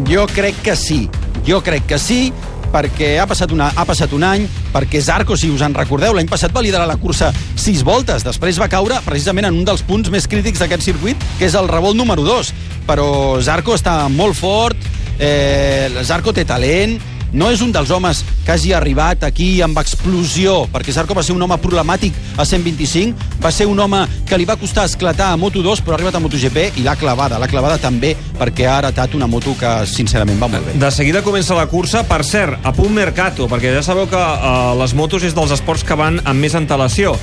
Jo 0.08 0.26
crec 0.30 0.58
que 0.64 0.76
sí. 0.76 1.08
Jo 1.46 1.60
crec 1.64 1.86
que 1.88 1.98
sí, 1.98 2.32
perquè 2.70 3.16
ha 3.18 3.26
passat, 3.26 3.52
una, 3.54 3.70
ha 3.74 3.84
passat 3.86 4.12
un 4.14 4.24
any, 4.26 4.46
perquè 4.74 5.00
Zarco, 5.02 5.36
si 5.38 5.50
us 5.50 5.62
en 5.66 5.74
recordeu, 5.74 6.14
l'any 6.14 6.30
passat 6.30 6.54
va 6.54 6.62
liderar 6.64 6.86
la 6.88 6.98
cursa 7.00 7.32
sis 7.58 7.82
voltes, 7.86 8.24
després 8.26 8.60
va 8.62 8.70
caure 8.70 9.00
precisament 9.06 9.48
en 9.48 9.58
un 9.58 9.66
dels 9.66 9.82
punts 9.86 10.10
més 10.12 10.28
crítics 10.30 10.62
d'aquest 10.62 10.86
circuit, 10.86 11.28
que 11.38 11.48
és 11.48 11.56
el 11.58 11.68
revolt 11.70 11.98
número 11.98 12.24
2. 12.26 12.52
Però 12.86 13.08
Zarco 13.42 13.74
està 13.78 14.04
molt 14.12 14.38
fort, 14.38 14.90
eh, 15.18 15.90
Zarco 16.06 16.34
té 16.36 16.46
talent, 16.46 16.98
no 17.32 17.50
és 17.50 17.62
un 17.62 17.72
dels 17.72 17.90
homes 17.94 18.22
que 18.44 18.52
hagi 18.54 18.72
arribat 18.74 19.24
aquí 19.26 19.60
amb 19.62 19.78
explosió, 19.80 20.64
perquè 20.72 20.94
Zarco 20.94 21.14
va 21.14 21.24
ser 21.26 21.34
un 21.36 21.42
home 21.42 21.58
problemàtic 21.62 22.16
a 22.36 22.46
125, 22.46 23.38
va 23.42 23.52
ser 23.54 23.68
un 23.70 23.78
home 23.80 24.02
que 24.28 24.38
li 24.38 24.48
va 24.48 24.58
costar 24.60 24.86
esclatar 24.88 25.30
a 25.32 25.38
Moto2, 25.40 25.84
però 25.84 25.94
ha 25.94 26.00
arribat 26.00 26.18
a 26.18 26.22
MotoGP 26.24 26.80
i 26.80 26.86
l'ha 26.86 26.96
clavada, 27.00 27.38
l'ha 27.38 27.50
clavada 27.50 27.78
també 27.82 28.14
perquè 28.40 28.66
ha 28.66 28.78
heretat 28.80 29.14
una 29.18 29.28
moto 29.30 29.54
que 29.58 29.70
sincerament 29.86 30.40
va 30.40 30.48
molt 30.50 30.66
bé. 30.66 30.78
De 30.80 30.90
seguida 30.94 31.22
comença 31.26 31.58
la 31.58 31.68
cursa. 31.70 32.02
Per 32.08 32.22
cert, 32.26 32.58
a 32.64 32.72
punt 32.74 32.92
Mercato, 32.96 33.46
perquè 33.50 33.74
ja 33.74 33.84
sabeu 33.84 34.08
que 34.10 34.18
uh, 34.18 34.74
les 34.80 34.94
motos 34.96 35.24
és 35.26 35.36
dels 35.36 35.52
esports 35.54 35.84
que 35.86 35.98
van 35.98 36.20
amb 36.24 36.40
més 36.40 36.56
antelació. 36.58 37.16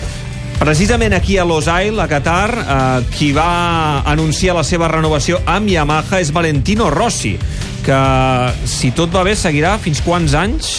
Precisament 0.57 1.13
aquí 1.13 1.37
a 1.37 1.45
Losail, 1.45 1.99
a 2.01 2.07
Qatar, 2.09 2.49
eh, 2.57 3.03
qui 3.13 3.29
va 3.31 4.01
anunciar 4.09 4.55
la 4.57 4.63
seva 4.65 4.87
renovació 4.89 5.37
amb 5.45 5.69
Yamaha 5.69 6.17
és 6.23 6.31
Valentino 6.33 6.89
Rossi, 6.89 7.35
que, 7.87 8.67
si 8.67 8.91
tot 8.95 9.13
va 9.13 9.23
bé, 9.27 9.35
seguirà 9.39 9.77
fins 9.81 10.03
quants 10.03 10.35
anys? 10.37 10.71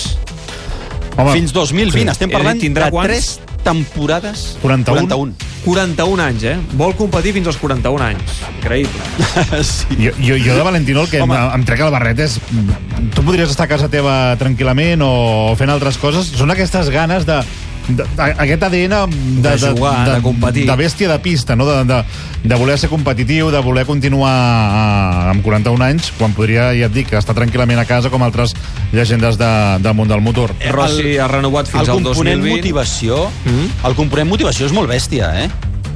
Home, 1.18 1.32
Fins 1.34 1.50
2020, 1.50 1.96
sí. 1.96 2.06
estem 2.12 2.30
parlant 2.30 2.60
tindrà 2.62 2.92
de 2.92 2.94
quants? 2.94 3.08
tres 3.08 3.30
temporades... 3.64 4.42
41. 4.62 5.08
41. 5.08 5.48
41 5.64 6.22
anys, 6.22 6.44
eh? 6.46 6.54
Vol 6.78 6.94
competir 6.96 7.32
fins 7.34 7.50
als 7.50 7.58
41 7.58 8.04
anys. 8.06 8.36
Increïble. 8.52 9.08
sí. 9.66 9.98
Jo, 9.98 10.12
jo, 10.14 10.36
jo 10.38 10.54
de 10.54 10.62
Valentino 10.62 11.02
el 11.02 11.10
que 11.10 11.20
em, 11.24 11.34
em 11.34 11.64
trec 11.66 11.82
el 11.84 11.90
barret 11.92 12.22
és... 12.22 12.38
Tu 13.16 13.24
podries 13.24 13.50
estar 13.50 13.66
a 13.66 13.72
casa 13.72 13.90
teva 13.90 14.36
tranquil·lament 14.40 15.02
o 15.04 15.12
fent 15.58 15.74
altres 15.74 15.98
coses. 15.98 16.30
Són 16.38 16.54
aquestes 16.54 16.92
ganes 16.94 17.26
de, 17.28 17.40
de, 17.88 18.04
de 18.04 18.22
aquest 18.44 18.62
ADN 18.62 18.94
de, 19.42 19.48
De 19.48 19.58
jugar, 19.58 20.04
de 20.14 20.22
competir. 20.22 20.66
de 20.68 20.76
bèstia 20.76 21.08
de 21.08 21.18
pista, 21.24 21.56
no? 21.56 21.66
de, 21.66 21.84
de, 21.88 22.02
de 22.44 22.54
voler 22.60 22.78
ser 22.78 22.90
competitiu, 22.92 23.50
de 23.50 23.60
voler 23.64 23.86
continuar 23.88 24.32
a, 24.32 25.30
amb 25.30 25.42
41 25.42 25.84
anys, 25.84 26.12
quan 26.18 26.32
podria, 26.36 26.70
ja 26.76 26.86
et 26.90 26.94
dic, 26.94 27.12
estar 27.16 27.34
tranquil·lament 27.34 27.80
a 27.80 27.86
casa 27.88 28.10
com 28.12 28.22
altres 28.22 28.54
llegendes 28.92 29.38
de, 29.40 29.50
del 29.84 29.94
món 29.96 30.08
del 30.08 30.20
motor. 30.20 30.52
Rossi 30.70 31.16
ha 31.18 31.28
renovat 31.28 31.66
fins 31.70 31.88
el 31.88 31.96
al 31.96 32.02
component 32.04 32.42
2020. 32.44 32.56
motivació, 32.60 33.30
Mm. 33.44 33.66
el 33.88 33.94
component 33.96 34.28
motivació 34.28 34.66
és 34.66 34.72
molt 34.76 34.88
bèstia, 34.90 35.32
eh? 35.44 35.48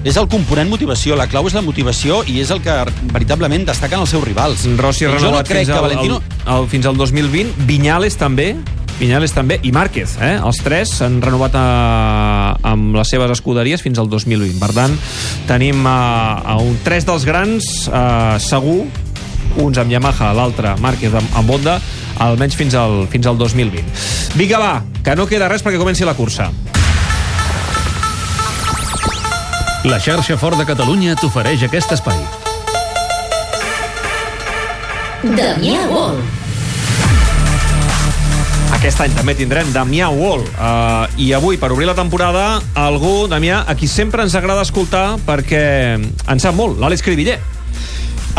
És 0.04 0.16
el 0.18 0.26
component 0.26 0.66
motivació, 0.68 1.14
la 1.14 1.28
clau 1.30 1.46
és 1.46 1.54
la 1.54 1.60
motivació 1.62 2.24
i 2.26 2.40
és 2.42 2.50
el 2.50 2.58
que 2.60 2.72
veritablement 3.12 3.62
destaquen 3.68 4.00
els 4.02 4.10
seus 4.10 4.24
rivals. 4.24 4.64
Rossi 4.78 5.04
ha 5.06 5.12
no 5.12 5.14
renovat 5.20 5.46
crec 5.46 5.66
fins, 5.68 5.76
al, 5.76 5.82
Valentino... 5.84 6.16
al, 6.44 6.56
al, 6.56 6.66
fins 6.72 6.86
al 6.90 6.96
2020. 6.98 7.52
Vinyales 7.68 8.16
també, 8.18 8.56
Vinyales 9.02 9.32
també, 9.34 9.56
i 9.66 9.72
Márquez, 9.74 10.12
eh? 10.22 10.36
Els 10.38 10.60
tres 10.62 10.92
s'han 11.00 11.16
renovat 11.24 11.56
a, 11.58 11.62
amb 12.70 12.94
les 12.94 13.08
seves 13.10 13.32
escuderies 13.34 13.82
fins 13.82 13.98
al 13.98 14.06
2020. 14.06 14.60
Per 14.62 14.68
tant, 14.76 14.92
tenim 15.48 15.80
a, 15.90 16.38
a 16.38 16.54
un, 16.62 16.76
tres 16.86 17.02
dels 17.08 17.24
grans 17.26 17.66
eh, 17.90 18.36
segur, 18.38 18.84
uns 19.58 19.80
amb 19.82 19.90
Yamaha, 19.90 20.28
l'altre 20.38 20.76
Márquez 20.78 21.16
amb, 21.18 21.34
amb 21.40 21.50
Honda, 21.50 21.74
almenys 22.22 22.54
fins 22.54 22.76
al, 22.78 23.08
fins 23.10 23.26
al 23.26 23.40
2020. 23.40 23.82
Vinga, 24.38 24.60
va, 24.62 24.76
que 25.02 25.16
no 25.18 25.26
queda 25.26 25.48
res 25.50 25.66
perquè 25.66 25.80
comenci 25.82 26.06
la 26.06 26.14
cursa. 26.14 26.46
La 29.90 29.98
xarxa 29.98 30.38
Fort 30.38 30.62
de 30.62 30.68
Catalunya 30.68 31.18
t'ofereix 31.18 31.66
aquest 31.66 31.96
espai. 31.98 32.22
Damià 35.26 35.90
Wall. 35.90 36.22
Aquest 38.82 38.98
any 38.98 39.12
també 39.14 39.36
tindrem 39.38 39.68
Damià 39.70 40.08
Wall. 40.10 40.40
Uh, 40.58 41.04
I 41.22 41.28
avui, 41.36 41.54
per 41.54 41.68
obrir 41.70 41.86
la 41.86 41.94
temporada, 41.94 42.56
algú, 42.74 43.28
Damià, 43.30 43.60
a 43.62 43.76
qui 43.78 43.86
sempre 43.86 44.24
ens 44.26 44.34
agrada 44.34 44.64
escoltar 44.66 45.20
perquè 45.22 45.60
en 46.02 46.42
sap 46.42 46.56
molt, 46.58 46.80
l'Àlex 46.82 47.04
Cribiller. 47.06 47.36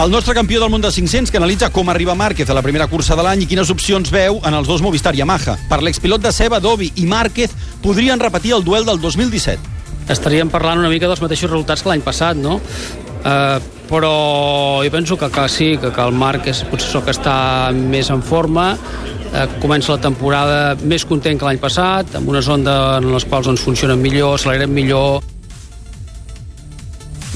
El 0.03 0.11
nostre 0.11 0.35
campió 0.35 0.59
del 0.59 0.67
món 0.73 0.83
de 0.83 0.91
500 0.91 1.31
que 1.31 1.39
analitza 1.39 1.69
com 1.71 1.87
arriba 1.87 2.11
Márquez 2.19 2.51
a 2.51 2.57
la 2.57 2.63
primera 2.65 2.89
cursa 2.91 3.15
de 3.15 3.23
l'any 3.23 3.45
i 3.45 3.47
quines 3.47 3.71
opcions 3.71 4.11
veu 4.11 4.41
en 4.43 4.57
els 4.57 4.67
dos 4.67 4.83
Movistar 4.83 5.15
Yamaha. 5.15 5.55
Per 5.69 5.79
l'expilot 5.79 6.27
de 6.27 6.33
Seba, 6.35 6.59
Dovi 6.59 6.91
i 6.99 7.07
Márquez 7.07 7.55
podrien 7.79 8.19
repetir 8.19 8.51
el 8.57 8.67
duel 8.67 8.83
del 8.83 8.99
2017. 8.99 9.71
estaríem 10.11 10.51
parlant 10.51 10.83
una 10.83 10.91
mica 10.91 11.07
dels 11.07 11.23
mateixos 11.23 11.53
resultats 11.53 11.81
que 11.81 11.87
l'any 11.87 12.03
passat, 12.03 12.35
no? 12.35 12.59
Eh, 13.23 13.59
però 13.89 14.81
jo 14.83 14.91
penso 14.93 15.17
que, 15.17 15.29
que 15.33 15.47
sí, 15.49 15.73
que, 15.77 15.91
que 15.93 16.05
el 16.05 16.15
Marc 16.15 16.47
és 16.51 16.63
potser 16.69 16.99
el 16.99 17.05
que 17.07 17.15
està 17.15 17.35
més 17.75 18.09
en 18.13 18.23
forma, 18.25 18.71
eh, 19.33 19.45
comença 19.59 19.95
la 19.95 20.01
temporada 20.01 20.57
més 20.83 21.05
content 21.09 21.39
que 21.39 21.47
l'any 21.49 21.61
passat, 21.61 22.17
amb 22.19 22.31
unes 22.33 22.47
ondes 22.47 22.97
en 22.99 23.11
les 23.13 23.27
quals 23.29 23.51
ens 23.51 23.63
funcionen 23.63 24.01
millor, 24.01 24.37
accelerem 24.37 24.73
millor, 24.73 25.21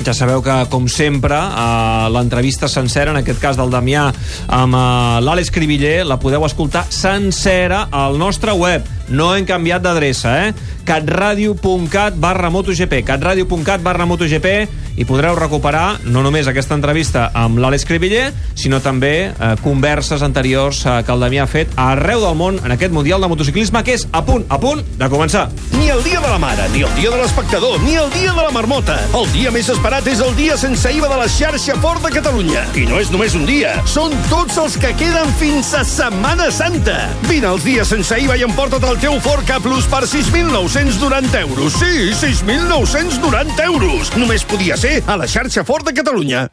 Ja 0.06 0.14
sabeu 0.14 0.44
que, 0.46 0.54
com 0.70 0.86
sempre, 0.88 1.36
eh, 1.36 2.10
l'entrevista 2.14 2.70
sencera, 2.70 3.12
en 3.12 3.18
aquest 3.24 3.42
cas 3.42 3.58
del 3.58 3.74
Damià, 3.74 4.06
amb 4.54 4.78
eh, 4.78 5.18
l'Àlex 5.26 5.50
Cribiller, 5.52 6.06
la 6.06 6.20
podeu 6.22 6.46
escoltar 6.46 6.86
sencera 6.94 7.88
al 7.92 8.20
nostre 8.22 8.54
web. 8.54 8.86
No 9.10 9.34
hem 9.36 9.46
canviat 9.48 9.86
d'adreça, 9.86 10.34
eh? 10.48 10.78
catradio.cat 10.88 12.16
barra 12.16 12.50
MotoGP 12.50 13.02
catradio.cat 13.04 13.82
barra 13.84 14.06
MotoGP 14.08 14.54
i 14.98 15.06
podreu 15.06 15.36
recuperar 15.38 16.00
no 16.10 16.24
només 16.26 16.48
aquesta 16.50 16.74
entrevista 16.74 17.28
amb 17.38 17.60
l'Àlex 17.62 17.86
Cribiller, 17.86 18.32
sinó 18.58 18.80
també 18.82 19.30
eh, 19.30 19.52
converses 19.62 20.24
anteriors 20.26 20.80
eh, 20.88 20.96
que 21.06 21.14
el 21.14 21.22
Damià 21.22 21.44
ha 21.46 21.50
fet 21.52 21.76
arreu 21.78 22.24
del 22.24 22.38
món 22.40 22.58
en 22.64 22.74
aquest 22.74 22.96
Mundial 22.96 23.22
de 23.22 23.30
Motociclisme 23.30 23.84
que 23.86 23.94
és 23.94 24.08
a 24.12 24.24
punt, 24.26 24.48
a 24.50 24.58
punt 24.58 24.82
de 24.98 25.10
començar. 25.12 25.46
Ni 25.76 25.92
el 25.94 26.02
dia 26.08 26.22
de 26.24 26.32
la 26.32 26.40
mare, 26.42 26.66
ni 26.74 26.82
el 26.88 26.96
dia 26.98 27.12
de 27.14 27.20
l'espectador, 27.22 27.78
ni 27.84 27.94
el 28.00 28.10
dia 28.16 28.34
de 28.34 28.42
la 28.42 28.54
marmota. 28.56 28.98
El 29.14 29.30
dia 29.36 29.54
més 29.54 29.70
esperat 29.70 30.08
és 30.10 30.24
el 30.24 30.34
dia 30.40 30.58
sense 30.58 30.90
IVA 30.98 31.12
de 31.14 31.20
la 31.22 31.30
xarxa 31.30 31.78
Fort 31.84 32.02
de 32.08 32.14
Catalunya. 32.16 32.66
I 32.74 32.88
no 32.90 32.98
és 33.04 33.14
només 33.14 33.38
un 33.38 33.46
dia, 33.46 33.76
són 33.86 34.16
tots 34.32 34.58
els 34.64 34.80
que 34.82 34.96
queden 34.98 35.30
fins 35.38 35.76
a 35.78 35.84
Setmana 35.86 36.50
Santa. 36.50 36.98
Vine 37.30 37.52
els 37.54 37.68
dies 37.68 37.94
sense 37.94 38.18
IVA 38.26 38.40
i 38.42 38.48
emporta't 38.48 38.90
el 38.90 38.97
teu 39.02 39.20
Ford 39.22 39.46
K 39.46 39.60
Plus 39.62 39.86
per 39.86 40.04
6.990 40.06 41.42
euros. 41.42 41.74
Sí, 41.74 42.12
6.990 42.14 43.66
euros. 43.66 44.12
Només 44.18 44.44
podia 44.44 44.78
ser 44.78 45.02
a 45.06 45.18
la 45.18 45.28
xarxa 45.28 45.64
Fort 45.68 45.86
de 45.86 45.94
Catalunya. 45.94 46.48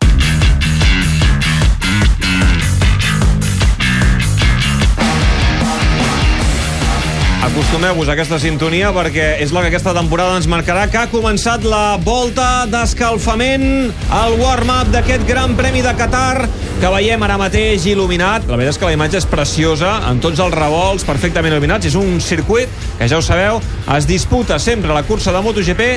Acostumeu-vos 7.44 8.09
a 8.09 8.14
aquesta 8.16 8.38
sintonia 8.42 8.88
perquè 8.96 9.37
és 9.44 9.52
la 9.54 9.61
que 9.62 9.68
aquesta 9.70 9.92
temporada 9.94 10.38
ens 10.40 10.48
marcarà 10.50 10.88
que 10.90 10.98
ha 10.98 11.11
començat 11.12 11.62
la 11.68 12.00
volta 12.02 12.64
d'escalfament 12.66 13.92
al 14.11 14.35
warm-up 14.40 14.90
d'aquest 14.94 15.22
Gran 15.28 15.54
Premi 15.54 15.85
de 15.85 15.92
Qatar 15.94 16.48
que 16.80 16.90
veiem 16.92 17.22
ara 17.26 17.38
mateix 17.40 17.87
il·luminat. 17.90 18.48
La 18.50 18.58
veritat 18.58 18.74
és 18.74 18.80
que 18.80 18.88
la 18.88 18.96
imatge 18.96 19.20
és 19.20 19.28
preciosa, 19.30 19.94
amb 20.08 20.22
tots 20.24 20.42
els 20.42 20.54
revolts 20.54 21.06
perfectament 21.06 21.54
il·luminats. 21.54 21.88
És 21.90 21.98
un 21.98 22.20
circuit 22.24 22.70
que, 22.98 23.08
ja 23.08 23.18
ho 23.18 23.24
sabeu, 23.24 23.60
es 23.96 24.08
disputa 24.10 24.58
sempre 24.58 24.94
la 24.94 25.04
cursa 25.06 25.32
de 25.32 25.42
MotoGP 25.44 25.88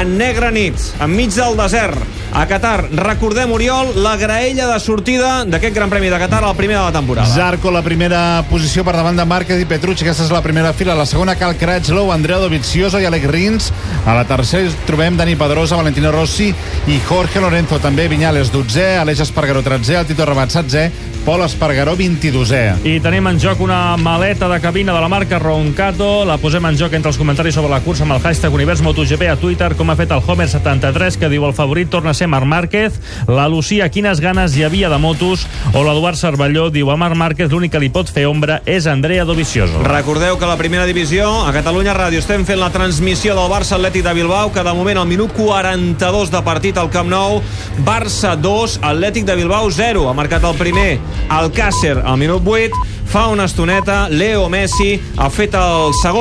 en 0.00 0.16
negra 0.18 0.50
nit, 0.50 0.80
enmig 1.02 1.34
del 1.36 1.56
desert, 1.58 2.00
a 2.36 2.44
Qatar. 2.46 2.88
Recordem, 2.90 3.52
Oriol, 3.52 3.92
la 4.02 4.16
graella 4.16 4.66
de 4.68 4.78
sortida 4.80 5.44
d'aquest 5.46 5.74
Gran 5.76 5.90
Premi 5.90 6.10
de 6.12 6.18
Qatar 6.20 6.42
al 6.44 6.56
primer 6.58 6.76
de 6.76 6.82
la 6.82 6.92
temporada. 6.92 7.28
Zarco, 7.32 7.70
la 7.70 7.82
primera 7.86 8.44
posició 8.50 8.84
per 8.84 8.96
davant 8.98 9.16
de 9.16 9.24
Márquez 9.24 9.62
i 9.62 9.68
Petrucci. 9.68 10.04
Aquesta 10.04 10.26
és 10.26 10.34
la 10.34 10.42
primera 10.44 10.72
fila. 10.76 10.96
La 10.98 11.06
segona, 11.06 11.36
Cal 11.38 11.56
Cratchlow, 11.56 12.10
Andrea 12.12 12.40
Dovizioso 12.42 13.00
i 13.00 13.06
Alec 13.06 13.24
Rins. 13.30 13.70
A 14.04 14.14
la 14.18 14.26
tercera 14.28 14.68
trobem 14.86 15.16
Dani 15.16 15.36
Pedrosa, 15.36 15.78
Valentino 15.78 16.10
Rossi 16.12 16.50
i 16.86 16.98
Jorge 17.06 17.40
Lorenzo. 17.40 17.78
També 17.80 18.08
Viñales, 18.10 18.52
12è, 18.52 18.98
Aleix 19.00 19.22
Espargaró, 19.24 19.62
13è, 19.64 20.00
el 20.02 20.10
Tito 20.16 20.24
Rabat, 20.24 20.48
16è, 20.48 20.90
Pol 21.26 21.42
Espargaró, 21.42 21.96
22è. 21.96 22.86
I 22.86 23.00
tenim 23.02 23.26
en 23.26 23.36
joc 23.42 23.58
una 23.60 23.96
maleta 23.98 24.46
de 24.48 24.60
cabina 24.62 24.94
de 24.94 25.00
la 25.02 25.08
marca 25.10 25.40
Roncato. 25.42 26.22
La 26.24 26.38
posem 26.38 26.64
en 26.64 26.76
joc 26.78 26.92
entre 26.94 27.10
els 27.10 27.18
comentaris 27.18 27.56
sobre 27.58 27.68
la 27.72 27.80
cursa 27.82 28.04
amb 28.06 28.14
el 28.14 28.20
hashtag 28.22 28.54
Univers 28.54 28.80
MotoGP 28.80 29.26
a 29.28 29.34
Twitter, 29.36 29.72
com 29.74 29.90
ha 29.90 29.96
fet 29.98 30.14
el 30.14 30.22
Homer73, 30.22 31.18
que 31.18 31.28
diu 31.28 31.44
el 31.44 31.52
favorit 31.52 31.90
torna 31.90 32.14
a 32.14 32.16
ser 32.16 32.28
Marc 32.30 32.46
Márquez. 32.46 33.00
La 33.26 33.48
Lucía, 33.50 33.88
quines 33.90 34.22
ganes 34.22 34.54
hi 34.56 34.62
havia 34.62 34.88
de 34.88 35.00
motos. 35.02 35.48
O 35.74 35.82
l'Eduard 35.82 36.16
Cervelló 36.16 36.70
diu 36.70 36.92
a 36.94 36.96
Marc 36.96 37.18
Márquez 37.18 37.50
l'únic 37.50 37.74
que 37.74 37.82
li 37.82 37.90
pot 37.90 38.08
fer 38.08 38.28
ombra 38.30 38.62
és 38.64 38.86
Andrea 38.86 39.26
Dovizioso. 39.26 39.82
Recordeu 39.82 40.38
que 40.38 40.46
la 40.46 40.56
primera 40.56 40.86
divisió, 40.86 41.42
a 41.44 41.52
Catalunya 41.52 41.92
Ràdio, 41.98 42.22
estem 42.22 42.46
fent 42.46 42.62
la 42.62 42.70
transmissió 42.70 43.34
del 43.34 43.50
Barça 43.50 43.76
Atlètic 43.76 44.06
de 44.06 44.14
Bilbao, 44.14 44.54
que 44.54 44.62
de 44.62 44.78
moment 44.78 45.02
al 45.02 45.10
minut 45.10 45.34
42 45.34 46.30
de 46.30 46.44
partit 46.46 46.78
al 46.78 46.88
Camp 46.94 47.10
Nou, 47.10 47.42
Barça 47.82 48.36
2, 48.38 48.78
Atlètic 48.80 49.26
de 49.26 49.40
Bilbao 49.42 49.74
0. 49.74 50.05
Ha 50.08 50.14
marcat 50.14 50.44
el 50.46 50.54
primer 50.54 50.98
Alcácer 51.28 51.98
al 51.98 52.16
minut 52.16 52.46
8, 52.46 52.70
fa 53.10 53.26
una 53.28 53.44
estoneta, 53.44 54.08
Leo 54.08 54.48
Messi 54.48 55.00
ha 55.16 55.28
fet 55.30 55.54
el 55.54 55.92
segon 55.98 56.14